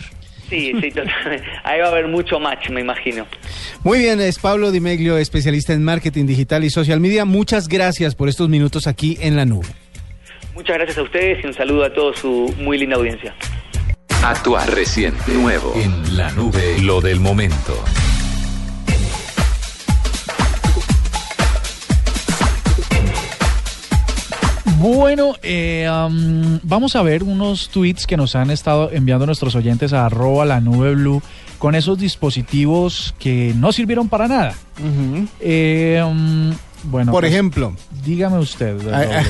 [0.53, 1.49] Sí, sí, totalmente.
[1.65, 3.27] Ahí va a haber mucho match, me imagino.
[3.83, 7.25] Muy bien, es Pablo Dimeglio, especialista en marketing digital y social media.
[7.25, 9.69] Muchas gracias por estos minutos aquí en la nube.
[10.55, 13.35] Muchas gracias a ustedes y un saludo a toda su muy linda audiencia.
[14.23, 17.83] Actuar reciente, nuevo, en la nube, lo del momento.
[24.83, 29.93] Bueno, eh, am, vamos a ver unos tweets que nos han estado enviando nuestros oyentes
[29.93, 31.23] a arroba la nube blue
[31.61, 34.55] con esos dispositivos que no sirvieron para nada.
[35.39, 36.03] Eh,
[36.83, 38.77] bueno, Por pues, ejemplo, dígame usted.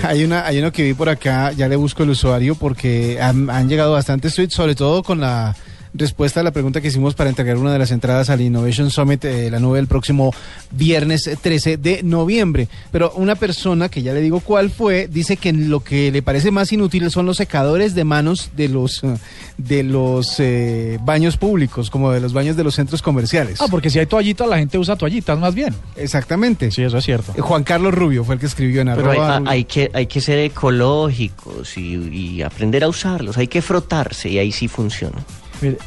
[0.05, 3.51] hay una, hay uno que vi por acá, ya le busco el usuario porque han,
[3.51, 5.55] han llegado bastantes tweets, sobre todo con la
[5.95, 9.25] respuesta a la pregunta que hicimos para entregar una de las entradas al Innovation Summit,
[9.25, 10.35] eh, la nube, el próximo
[10.71, 12.69] viernes 13 de noviembre.
[12.91, 16.51] Pero una persona, que ya le digo cuál fue, dice que lo que le parece
[16.51, 19.17] más inútil son los secadores de manos de los, eh,
[19.59, 23.61] de los eh, baños públicos, como de los baños de los centros comerciales.
[23.61, 25.75] Ah, porque si hay toallitas, la gente usa toallitas más bien.
[25.97, 26.71] Exactamente.
[26.71, 27.33] Sí, eso es cierto.
[27.37, 30.07] Eh, Juan Carlos Rubio fue el que escribió en Pero hay, arroba hay que, hay
[30.07, 33.37] que ser ecológicos y, y aprender a usarlos.
[33.37, 35.23] Hay que frotarse y ahí sí funciona.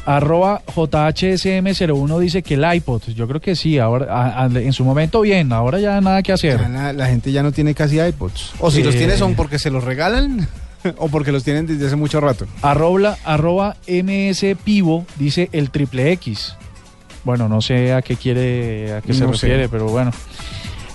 [0.04, 4.84] Arroba JHSM01 dice que el iPod, yo creo que sí, ahora a- a- en su
[4.84, 6.60] momento bien, ahora ya nada que hacer.
[6.70, 8.52] La, la gente ya no tiene casi iPods.
[8.60, 8.84] O si Eh.
[8.84, 10.48] los tiene son porque se los regalan
[10.98, 12.46] o porque los tienen desde hace mucho rato.
[12.62, 16.54] Arroba, arroba MS Pivo dice el triple X.
[17.24, 19.26] Bueno, no sé a qué quiere, a qué se sé.
[19.26, 20.12] refiere, pero bueno.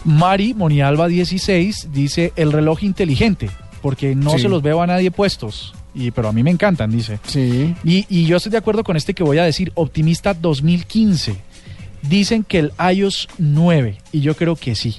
[0.05, 3.49] Mari Monialba 16 dice el reloj inteligente,
[3.81, 4.39] porque no Sí.
[4.39, 5.73] se los veo a nadie puestos.
[5.93, 7.19] Y, pero a mí me encantan, dice.
[7.27, 7.75] Sí.
[7.83, 11.35] Y, y yo estoy de acuerdo con este que voy a decir, Optimista 2015.
[12.03, 14.97] Dicen que el iOS 9, y yo creo que sí.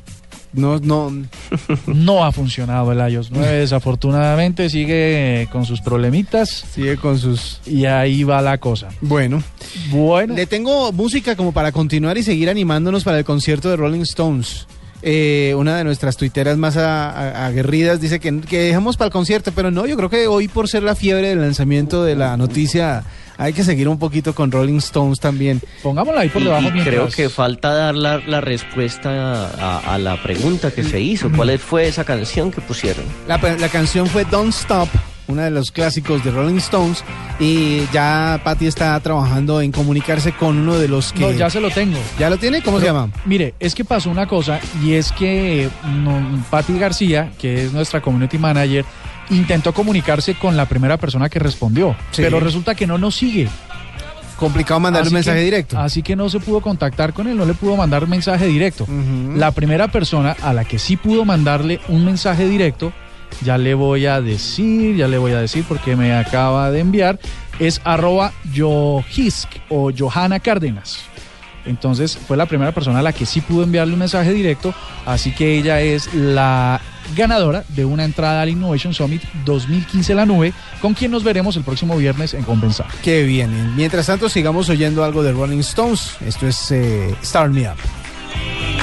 [0.53, 1.11] No, no.
[1.87, 7.61] No ha funcionado el iOS 9, desafortunadamente sigue con sus problemitas Sigue con sus.
[7.67, 8.89] y ahí va la cosa.
[9.01, 9.43] Bueno.
[9.91, 14.03] Bueno, Le tengo música como para continuar y seguir animándonos para el concierto de Rolling
[14.03, 14.67] Stones.
[15.03, 19.13] Eh, una de nuestras tuiteras más a- a- aguerridas dice que, que dejamos para el
[19.13, 22.37] concierto, pero no, yo creo que hoy por ser la fiebre del lanzamiento de la
[22.37, 23.03] noticia
[23.37, 25.61] hay que seguir un poquito con Rolling Stones también.
[25.83, 29.95] pongámosla ahí por Y- debajo y mientras- creo que falta dar la, la respuesta a,
[29.95, 31.31] a la pregunta que se hizo.
[31.33, 33.05] ¿Cuál fue esa canción que pusieron?
[33.27, 34.89] La, la canción fue Don't Stop,
[35.29, 37.05] uno de los clásicos de Rolling Stones,
[37.41, 41.21] y ya Patty está trabajando en comunicarse con uno de los que...
[41.21, 41.99] No, ya se lo tengo.
[42.19, 42.63] ¿Ya lo tiene?
[42.63, 43.09] ¿Cómo se llama?
[43.25, 45.69] Mire, es que pasó una cosa y es que
[46.03, 48.85] no, Patti García, que es nuestra community manager,
[49.31, 52.23] intentó comunicarse con la primera persona que respondió, Sí.
[52.23, 53.49] pero resulta que no nos sigue.
[54.37, 55.79] Complicado mandarle un mensaje que- directo.
[55.79, 58.87] Así que no se pudo contactar con él, no le pudo mandar mensaje directo.
[59.37, 62.93] La primera persona a la que sí pudo mandarle un mensaje directo,
[63.43, 67.19] ya le voy a decir, ya le voy a decir porque me acaba de enviar,
[67.59, 71.01] es arroba Johisk o Johanna Cárdenas.
[71.65, 74.75] Entonces fue la primera persona a la que sí pudo enviarle un mensaje directo,
[75.07, 76.81] así que ella es la
[77.17, 81.63] ganadora de una entrada al Innovation Summit 2015 La Nube, con quien nos veremos el
[81.63, 82.87] próximo viernes en Compensar.
[83.03, 83.77] Qué bien.
[83.77, 86.17] Mientras tanto, sigamos oyendo algo de Rolling Stones.
[86.27, 88.82] Esto es eh, Start Me Up.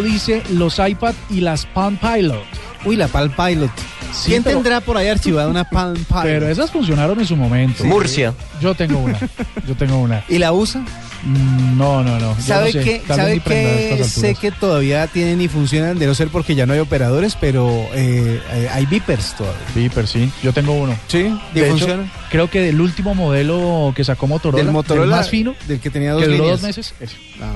[0.00, 2.44] Dice los iPad y las Palm Pilot.
[2.84, 3.70] Uy, la Palm Pilot.
[4.12, 6.22] Sí, ¿Quién pero- tendrá por ahí archivada una Palm Pilot?
[6.22, 7.84] Pero esas funcionaron en su momento.
[7.84, 8.34] Murcia.
[8.60, 9.18] Yo tengo una.
[9.66, 10.22] Yo tengo una.
[10.28, 10.80] ¿Y la usa?
[11.24, 12.34] Mm, No, no, no.
[12.40, 12.84] ¿Sabe no sé.
[12.84, 13.02] qué?
[13.06, 14.02] ¿Sabe qué?
[14.04, 17.70] Sé que todavía tienen y funcionan, de no ser porque ya no hay operadores, pero
[17.94, 19.58] eh, eh, hay beepers todavía.
[19.74, 20.30] Viper, sí.
[20.42, 20.96] Yo tengo uno.
[21.08, 21.32] ¿Sí?
[21.54, 22.12] ¿Y De hecho, funciona?
[22.30, 26.12] creo que del último modelo que sacó Motorola, del Motorola más fino, del que tenía
[26.12, 26.60] dos que duró líneas.
[26.60, 26.94] dos meses.
[27.00, 27.16] ese.
[27.40, 27.52] Ah.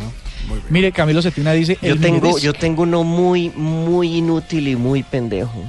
[0.70, 1.78] Mire, Camilo Cetina dice.
[1.82, 5.64] Yo tengo, yo tengo uno muy, muy inútil y muy pendejo.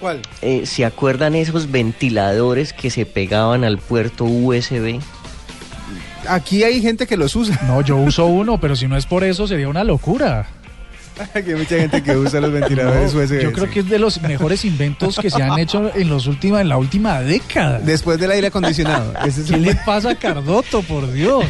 [0.00, 0.20] ¿Cuál?
[0.40, 4.98] Eh, ¿Se acuerdan esos ventiladores que se pegaban al puerto USB?
[6.28, 7.58] Aquí hay gente que los usa.
[7.66, 10.46] No, yo uso uno, pero si no es por eso sería una locura.
[11.34, 13.42] Aquí hay mucha gente que usa los ventiladores No, USB.
[13.42, 16.60] yo creo que es de los mejores inventos que se han hecho en los última,
[16.62, 17.80] en la última década.
[17.80, 19.12] Después del aire acondicionado.
[19.26, 21.44] Ese es ¿Qué un- le pasa a Cardoto, por Dios?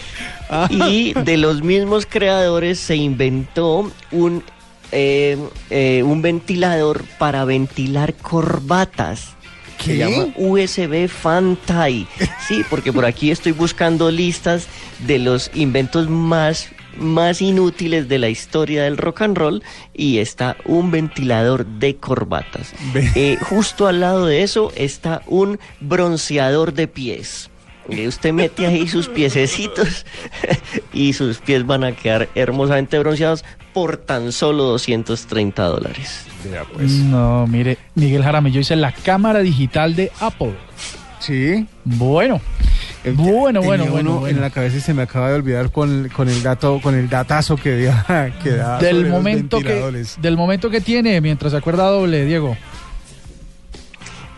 [0.70, 4.44] Y de los mismos creadores se inventó un,
[4.92, 5.36] eh,
[5.70, 9.34] eh, un ventilador para ventilar corbatas.
[9.78, 9.98] Se ¿Qué?
[9.98, 12.06] llama USB Fan Tie.
[12.46, 14.68] Sí, porque por aquí estoy buscando listas
[15.06, 16.68] de los inventos más
[16.98, 19.62] más inútiles de la historia del rock and roll
[19.94, 22.72] y está un ventilador de corbatas.
[23.14, 27.50] Eh, justo al lado de eso está un bronceador de pies.
[27.88, 30.04] Usted mete ahí sus piececitos
[30.92, 36.24] y sus pies van a quedar hermosamente bronceados por tan solo 230 dólares.
[36.74, 36.92] pues.
[36.92, 40.54] No, mire, Miguel Jaramillo dice la cámara digital de Apple.
[41.18, 41.66] Sí.
[41.84, 42.40] Bueno,
[43.04, 44.26] Eh, bueno, bueno, uno bueno, bueno.
[44.28, 47.08] En la cabeza y se me acaba de olvidar con, con el dato, con el
[47.08, 51.52] datazo que da, que da sobre Del los momento, que, del momento que tiene mientras
[51.52, 52.56] se acuerda doble, Diego.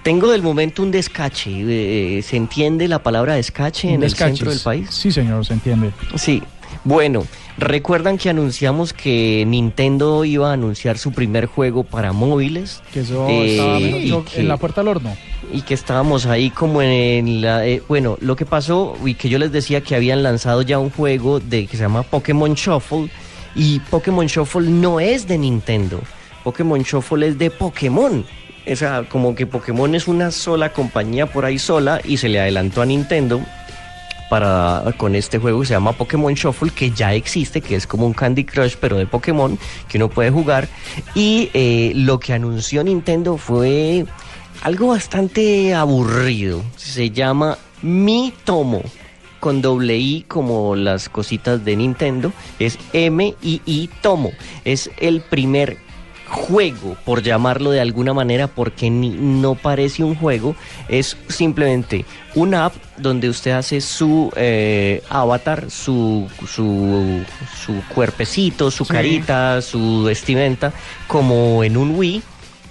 [0.03, 1.51] Tengo del momento un descache.
[1.53, 4.31] eh, ¿Se entiende la palabra descache en Descaches.
[4.31, 4.89] el centro del país?
[4.95, 5.91] Sí, señor, se entiende.
[6.17, 6.43] Sí.
[6.85, 7.27] Bueno,
[7.59, 13.27] recuerdan que anunciamos que Nintendo iba a anunciar su primer juego para móviles Que eso
[13.29, 15.17] Eh, estaba y mejor que- en la puerta al horno.
[15.53, 17.67] y que estábamos ahí como en la...
[17.67, 20.91] eh, bueno, lo que pasó y que yo les decía que habían lanzado ya un
[20.91, 23.11] juego de que se llama Pokémon Shuffle
[23.55, 26.01] y Pokémon Shuffle no es de Nintendo.
[26.45, 28.25] Pokémon Shuffle es de Pokémon.
[28.71, 32.41] O sea, como que Pokémon es una sola compañía por ahí sola y se le
[32.41, 33.41] adelantó a Nintendo
[34.29, 38.05] para con este juego que se llama Pokémon Shuffle que ya existe, que es como
[38.05, 39.59] un Candy Crush pero de Pokémon
[39.89, 40.69] que uno puede jugar
[41.15, 44.05] y eh, lo que anunció Nintendo fue
[44.63, 46.63] algo bastante aburrido.
[46.77, 48.83] Se llama Mi Tomo
[49.41, 54.33] con doble I como las cositas de Nintendo es M I I Tomo.
[54.65, 55.79] Es el primer
[56.29, 60.55] juego, por llamarlo de alguna manera, porque ni- no parece un juego,
[60.89, 62.05] es simplemente
[62.35, 67.25] una app donde usted hace su eh, avatar, su, su,
[67.65, 70.73] su cuerpecito, su carita, su vestimenta,
[71.07, 72.23] como en un Wii,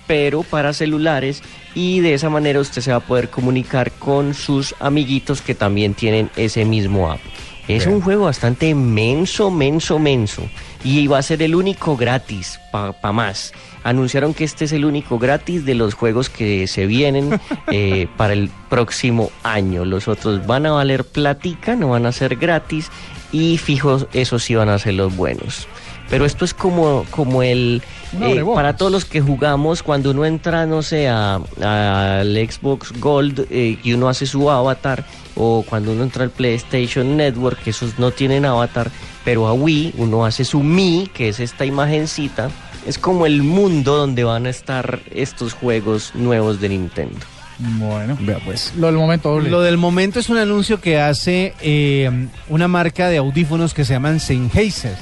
[0.06, 1.42] pero para celulares
[1.76, 5.94] y de esa manera usted se va a poder comunicar con sus amiguitos que también
[5.96, 7.20] tienen ese mismo app.
[7.68, 10.44] Es un juego bastante menso, menso, menso.
[10.84, 13.52] Y va a ser el único gratis, para más.
[13.84, 17.40] Anunciaron que este es el único gratis de los juegos que se vienen
[17.72, 19.86] eh, para el próximo año.
[19.86, 22.90] Los otros van a valer platica, no van a ser gratis.
[23.32, 25.68] Y fijos, esos sí van a ser los buenos.
[26.10, 27.82] Pero esto es como, como el...
[28.22, 33.46] Eh, para todos los que jugamos, cuando uno entra, no sé, a- al Xbox Gold
[33.50, 35.04] eh, y uno hace su avatar,
[35.36, 38.90] o cuando uno entra al PlayStation Network, que esos no tienen avatar,
[39.28, 42.50] pero a Wii uno hace su Mi, que es esta imagencita,
[42.86, 47.20] es como el mundo donde van a estar estos juegos nuevos de Nintendo.
[47.60, 48.72] Bueno, Vea pues.
[48.78, 49.50] lo del momento doble.
[49.50, 52.10] Lo del momento es un anuncio que hace eh,
[52.48, 54.96] una marca de audífonos que se llaman Sennheiser.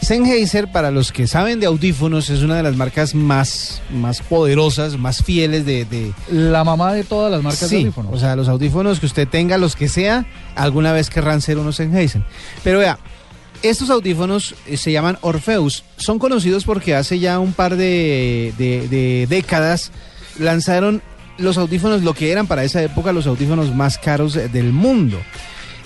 [0.00, 4.96] Sennheiser, para los que saben de audífonos, es una de las marcas más, más poderosas,
[4.98, 8.12] más fieles de, de- La mamá de todas las marcas Sí, de audífonos.
[8.14, 10.24] O sea, los audífonos que usted tenga, los que sea,
[10.56, 12.22] alguna vez querrán ser unos Sennheiser.
[12.64, 12.98] Pero vea,
[13.62, 15.84] estos audífonos eh, se llaman Orpheus.
[15.96, 19.90] Son conocidos porque hace ya un par de, de- de décadas
[20.38, 21.02] lanzaron
[21.38, 25.18] los audífonos, lo que eran para esa época los audífonos más caros eh, del mundo.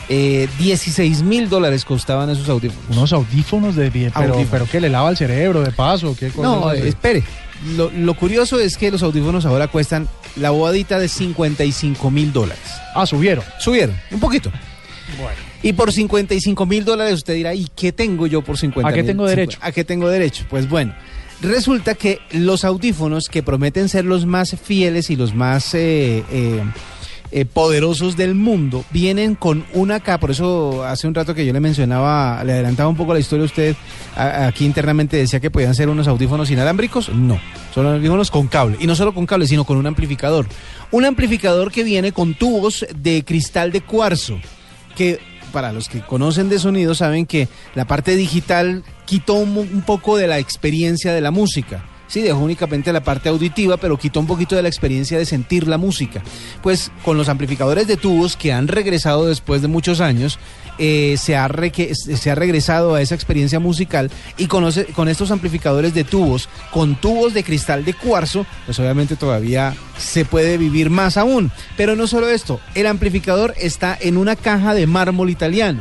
[0.09, 2.97] Eh, 16 mil dólares costaban esos audífonos.
[2.97, 4.49] Unos audífonos de bien, pero, Audífonos.
[4.51, 7.24] pero que le lava el cerebro de paso, qué cosa No, espere.
[7.77, 10.07] Lo, lo curioso es que los audífonos ahora cuestan
[10.37, 12.62] la bobadita de 55 mil dólares.
[12.95, 13.43] Ah, subieron.
[13.59, 14.53] Subieron, un poquito.
[15.63, 19.03] Y por 55 mil dólares usted dirá, ¿y qué tengo yo por 50 ¿A qué
[19.03, 19.59] tengo derecho?
[19.61, 20.45] ¿A qué tengo derecho?
[20.51, 20.95] Pues bueno,
[21.41, 26.63] resulta que los audífonos que prometen ser los más fieles y los más eh, eh,
[27.33, 31.53] eh, poderosos del mundo vienen con una capa, por eso hace un rato que yo
[31.53, 33.77] le mencionaba, le adelantaba un poco la historia a usted,
[34.17, 37.41] a- aquí internamente decía que podían ser unos audífonos inalámbricos, no,
[37.75, 40.47] son audífonos con cable, y no solo con cable, sino con un amplificador.
[40.93, 44.39] Un amplificador que viene con tubos de cristal de cuarzo,
[44.97, 45.21] que
[45.53, 50.17] para los que conocen de sonido saben que la parte digital quitó un, un poco
[50.17, 51.85] de la experiencia de la música.
[52.09, 55.67] Sí, dejó únicamente la parte auditiva, pero quitó un poquito de la experiencia de sentir
[55.67, 56.23] la música.
[56.63, 60.39] Pues con los amplificadores de tubos que han regresado después de muchos años,
[60.79, 65.95] eh, se, ha se ha regresado a esa experiencia musical y conoce, con estos amplificadores
[65.95, 71.17] de tubos, con tubos de cristal de cuarzo, pues obviamente todavía se puede vivir más
[71.17, 71.51] aún.
[71.77, 75.81] Pero no solo esto, el amplificador está en una caja de mármol italiano.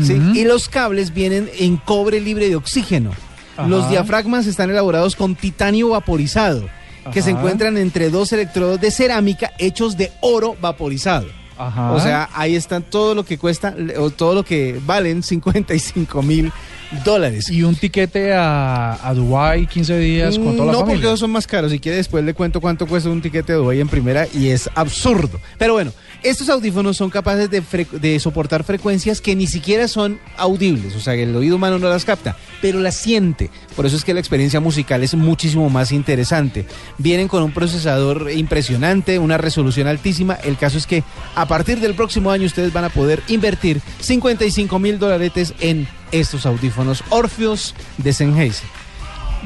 [0.00, 0.20] ¿sí?
[0.34, 3.10] Y los cables vienen en cobre libre de oxígeno.
[3.56, 3.68] Ajá.
[3.68, 6.68] Los diafragmas están elaborados con titanio vaporizado,
[7.12, 11.26] que se encuentran entre dos electrodos de cerámica hechos de oro vaporizado.
[11.56, 11.92] Ajá.
[11.92, 16.52] O sea, ahí están todo lo que cuesta, o todo lo que valen 55 mil
[17.02, 17.50] dólares.
[17.50, 20.94] Y un tiquete a, a Dubái 15 días con toda la no, familia.
[20.94, 21.70] porque esos son más caros.
[21.72, 24.68] Si quiere, después le cuento cuánto cuesta un tiquete de Dubái en primera y es
[24.74, 25.40] absurdo.
[25.58, 25.92] Pero bueno,
[26.22, 30.94] estos audífonos son capaces de, de soportar frecuencias que ni siquiera son audibles.
[30.94, 33.50] O sea, que el oído humano no las capta, pero las siente.
[33.76, 36.66] Por eso es que la experiencia musical es muchísimo más interesante.
[36.98, 40.34] Vienen con un procesador impresionante, una resolución altísima.
[40.34, 41.02] El caso es que
[41.34, 45.86] a partir del próximo año ustedes van a poder invertir 55 mil dolaretes en
[46.20, 48.66] estos audífonos Orpheus de Sennheiser.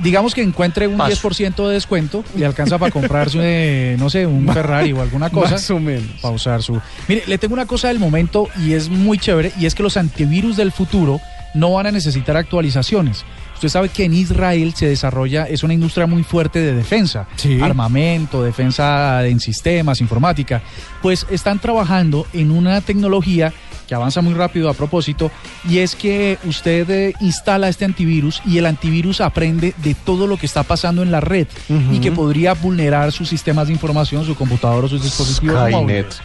[0.03, 1.29] Digamos que encuentre un Paso.
[1.29, 5.53] 10% de descuento y alcanza para comprarse, eh, no sé, un Ferrari o alguna cosa.
[5.53, 6.05] Más o menos.
[6.23, 6.81] para usar su.
[7.09, 9.97] Mire, le tengo una cosa del momento y es muy chévere y es que los
[9.97, 11.21] antivirus del futuro
[11.55, 13.25] no van a necesitar actualizaciones.
[13.55, 17.59] Usted sabe que en Israel se desarrolla, es una industria muy fuerte de defensa, Sí.
[17.61, 20.63] armamento, defensa en sistemas, informática.
[21.03, 23.53] Pues están trabajando en una tecnología
[23.89, 25.33] que avanza muy rápido a propósito,
[25.69, 30.37] y es que usted eh, instala este antivirus y el antivirus aprende de todo lo
[30.37, 31.49] que está pasando en la red
[31.91, 36.21] y que podría vulnerar sus sistemas de información, su computador o sus dispositivos móviles.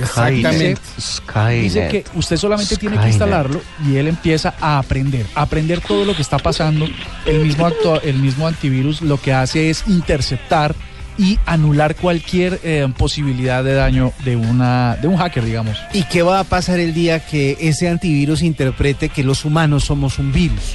[0.00, 0.80] Exactamente.
[1.60, 3.12] Dice que usted solamente tiene que Skynet.
[3.12, 6.86] instalarlo y él empieza a aprender, a aprender todo lo que está pasando.
[7.26, 7.68] El mismo,
[8.02, 10.74] el mismo antivirus lo que hace es interceptar
[11.18, 15.76] y anular cualquier eh, posibilidad de daño de, una, de un hacker, digamos.
[15.92, 20.18] ¿Y qué va a pasar el día que ese antivirus interprete que los humanos somos
[20.18, 20.74] un virus?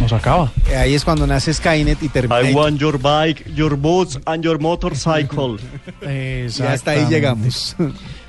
[0.00, 0.50] Nos acaba.
[0.76, 2.48] Ahí es cuando nace Skynet y termina.
[2.48, 5.58] I want your bike, your boots and your motorcycle.
[6.02, 7.76] y hasta ahí llegamos.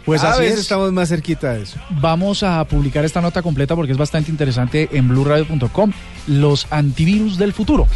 [0.05, 0.61] Pues a así veces es.
[0.63, 1.79] estamos más cerquita de eso.
[2.01, 5.91] Vamos a publicar esta nota completa porque es bastante interesante en blurradio.com.
[6.27, 7.87] Los antivirus del futuro,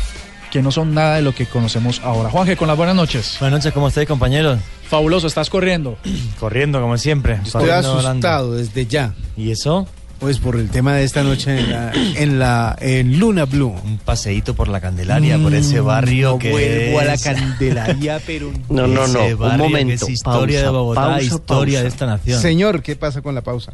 [0.55, 2.29] que no son nada de lo que conocemos ahora.
[2.29, 3.35] Juanje, con las buenas noches.
[3.41, 4.57] Buenas noches, ¿cómo estáis, compañeros?
[4.87, 5.97] Fabuloso, estás corriendo.
[6.39, 7.39] Corriendo, como siempre.
[7.43, 9.13] Estoy asustado desde ya.
[9.35, 9.85] ¿Y eso?
[10.17, 13.75] Pues por el tema de esta noche en la, en la en Luna Blue.
[13.83, 18.53] Un paseíto por la Candelaria, por ese barrio No que vuelvo a la Candelaria, pero
[18.69, 19.25] No, no, no.
[19.25, 20.05] Un momento.
[20.05, 21.81] es historia pausa, de Bogotá, pausa, historia pausa.
[21.81, 22.41] de esta nación.
[22.41, 23.73] señor, ¿qué pasa con la pausa?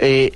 [0.00, 0.32] Eh,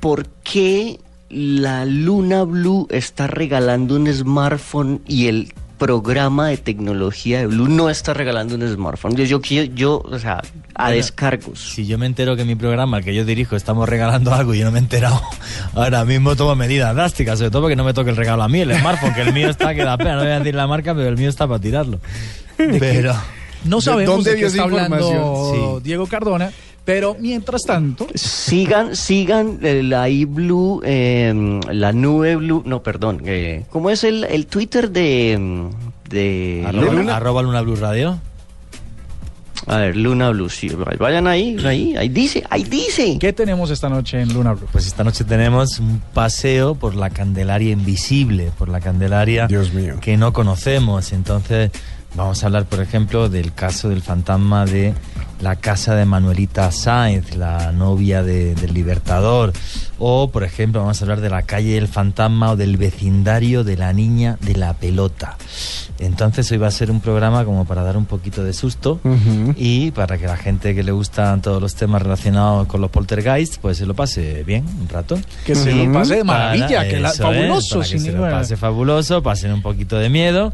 [0.00, 1.00] ¿Por qué
[1.30, 7.90] la Luna Blue está regalando un smartphone y el programa de tecnología de Blue no
[7.90, 9.16] está regalando un smartphone?
[9.16, 10.40] Yo, yo, quiero- yo o sea,
[10.74, 11.72] a Bueno, descargos.
[11.74, 14.58] Si yo me entero que mi programa, el que yo dirijo, estamos regalando algo y
[14.60, 15.20] yo no me he enterado,
[15.74, 18.60] ahora mismo tomo medidas drásticas, sobre todo porque no me toque el regalo a mí,
[18.60, 20.94] el smartphone, que el mío está que da pena, no voy a decir la marca,
[20.94, 21.98] pero el mío está para tirarlo.
[22.56, 23.14] Pero...
[23.64, 25.78] No sabemos dónde de, qué vio esa está hablando?
[25.78, 25.82] Sí.
[25.84, 26.50] Diego Cardona,
[26.84, 33.64] pero mientras tanto, Sigan, sigan eh, la iBlue, eh, la nube Blue, no, perdón, eh,
[33.70, 35.70] ¿cómo es el, el Twitter de,
[36.10, 37.16] de Arroba, Luna?
[37.16, 38.20] arroba Luna Blue Radio.
[39.66, 43.16] A ver, Luna Blue, sí, vayan ahí, ahí, ahí dice, ahí dice.
[43.18, 44.68] ¿qué tenemos esta noche en Luna Blue?
[44.70, 49.96] Pues esta noche tenemos un paseo por la Candelaria invisible, por la Candelaria Dios mío.
[50.02, 51.14] que no conocemos.
[51.14, 51.70] Entonces
[52.14, 54.94] vamos a hablar, por ejemplo, del caso del fantasma de
[55.44, 59.52] la casa de Manuelita Sáenz, la novia de- del Libertador.
[59.98, 63.76] O, por ejemplo, vamos a hablar de la calle del fantasma o del vecindario de
[63.76, 65.36] la niña de la pelota.
[66.00, 69.00] Entonces hoy va a ser un programa como para dar un poquito de susto
[69.56, 73.58] y para que la gente que le gustan todos los temas relacionados con los poltergeists,
[73.62, 75.18] pues se lo pase bien un rato.
[75.46, 77.80] Que se lo pase de maravilla, Para- que la, fabuloso.
[77.82, 80.52] es, para que se lo pase fabuloso, pasen un poquito de miedo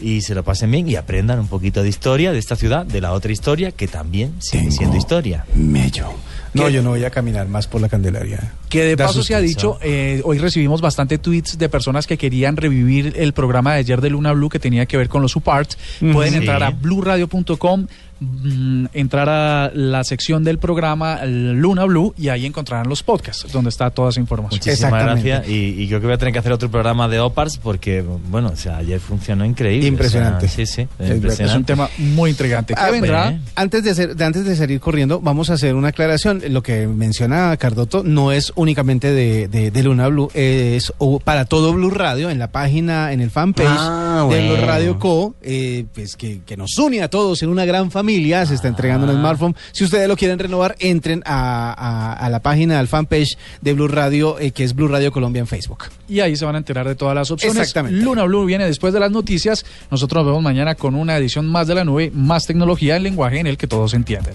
[0.00, 3.00] y se lo pasen bien y aprendan un poquito de historia de esta ciudad, de
[3.00, 5.44] la otra historia que también sigue Tengo siendo historia.
[5.54, 6.06] Mello.
[6.52, 6.72] No, ¿Qué?
[6.72, 8.54] yo no voy a caminar más por la Candelaria.
[8.68, 12.18] Que de Da paso se ha dicho, eh, hoy recibimos bastante tweets de personas que
[12.18, 15.36] querían revivir el programa de ayer de Luna Blue que tenía que ver con los
[15.36, 15.74] UPART.
[16.12, 16.38] Pueden Sí.
[16.38, 17.86] entrar a bluradio.com,
[18.20, 23.70] mm, entrar a la sección del programa Luna Blue y ahí encontrarán los podcasts donde
[23.70, 24.60] está toda esa información.
[24.64, 27.58] Muchísimas gracias y, y creo que voy a tener que hacer otro programa de OPARS
[27.58, 29.88] porque, bueno, o sea, ayer funcionó increíble.
[29.88, 30.46] Impresionante.
[30.46, 31.44] O sea, sí, sí, Es impresionante.
[31.44, 32.74] Es un tema muy intrigante.
[32.74, 33.24] ¿Qué Ah, vendrá?
[33.24, 33.40] bueno.
[33.56, 36.42] Antes de, hacer, de- antes de salir corriendo, vamos a hacer una aclaración.
[36.50, 40.92] Lo que menciona Cardoto no es únicamente de, de- de Luna Blue, es
[41.24, 44.66] para todo Blue Radio, en la página, en el fanpage Ah, de Blue.
[44.66, 48.09] Radio Co, eh, pues que, que nos une a todos en una gran familia.
[48.46, 49.54] Se está entregando un smartphone.
[49.72, 53.88] Si ustedes lo quieren renovar, entren a, a- a la página, al fanpage de Blue
[53.88, 55.84] Radio, eh, que es Blue Radio Colombia en Facebook.
[56.08, 57.56] Y ahí se van a enterar de todas las opciones.
[57.58, 58.00] Exactamente.
[58.04, 59.64] Luna Blue viene después de las noticias.
[59.90, 63.38] Nosotros nos vemos mañana con una edición más de la nube, más tecnología en lenguaje
[63.38, 64.34] en el que todos entienden.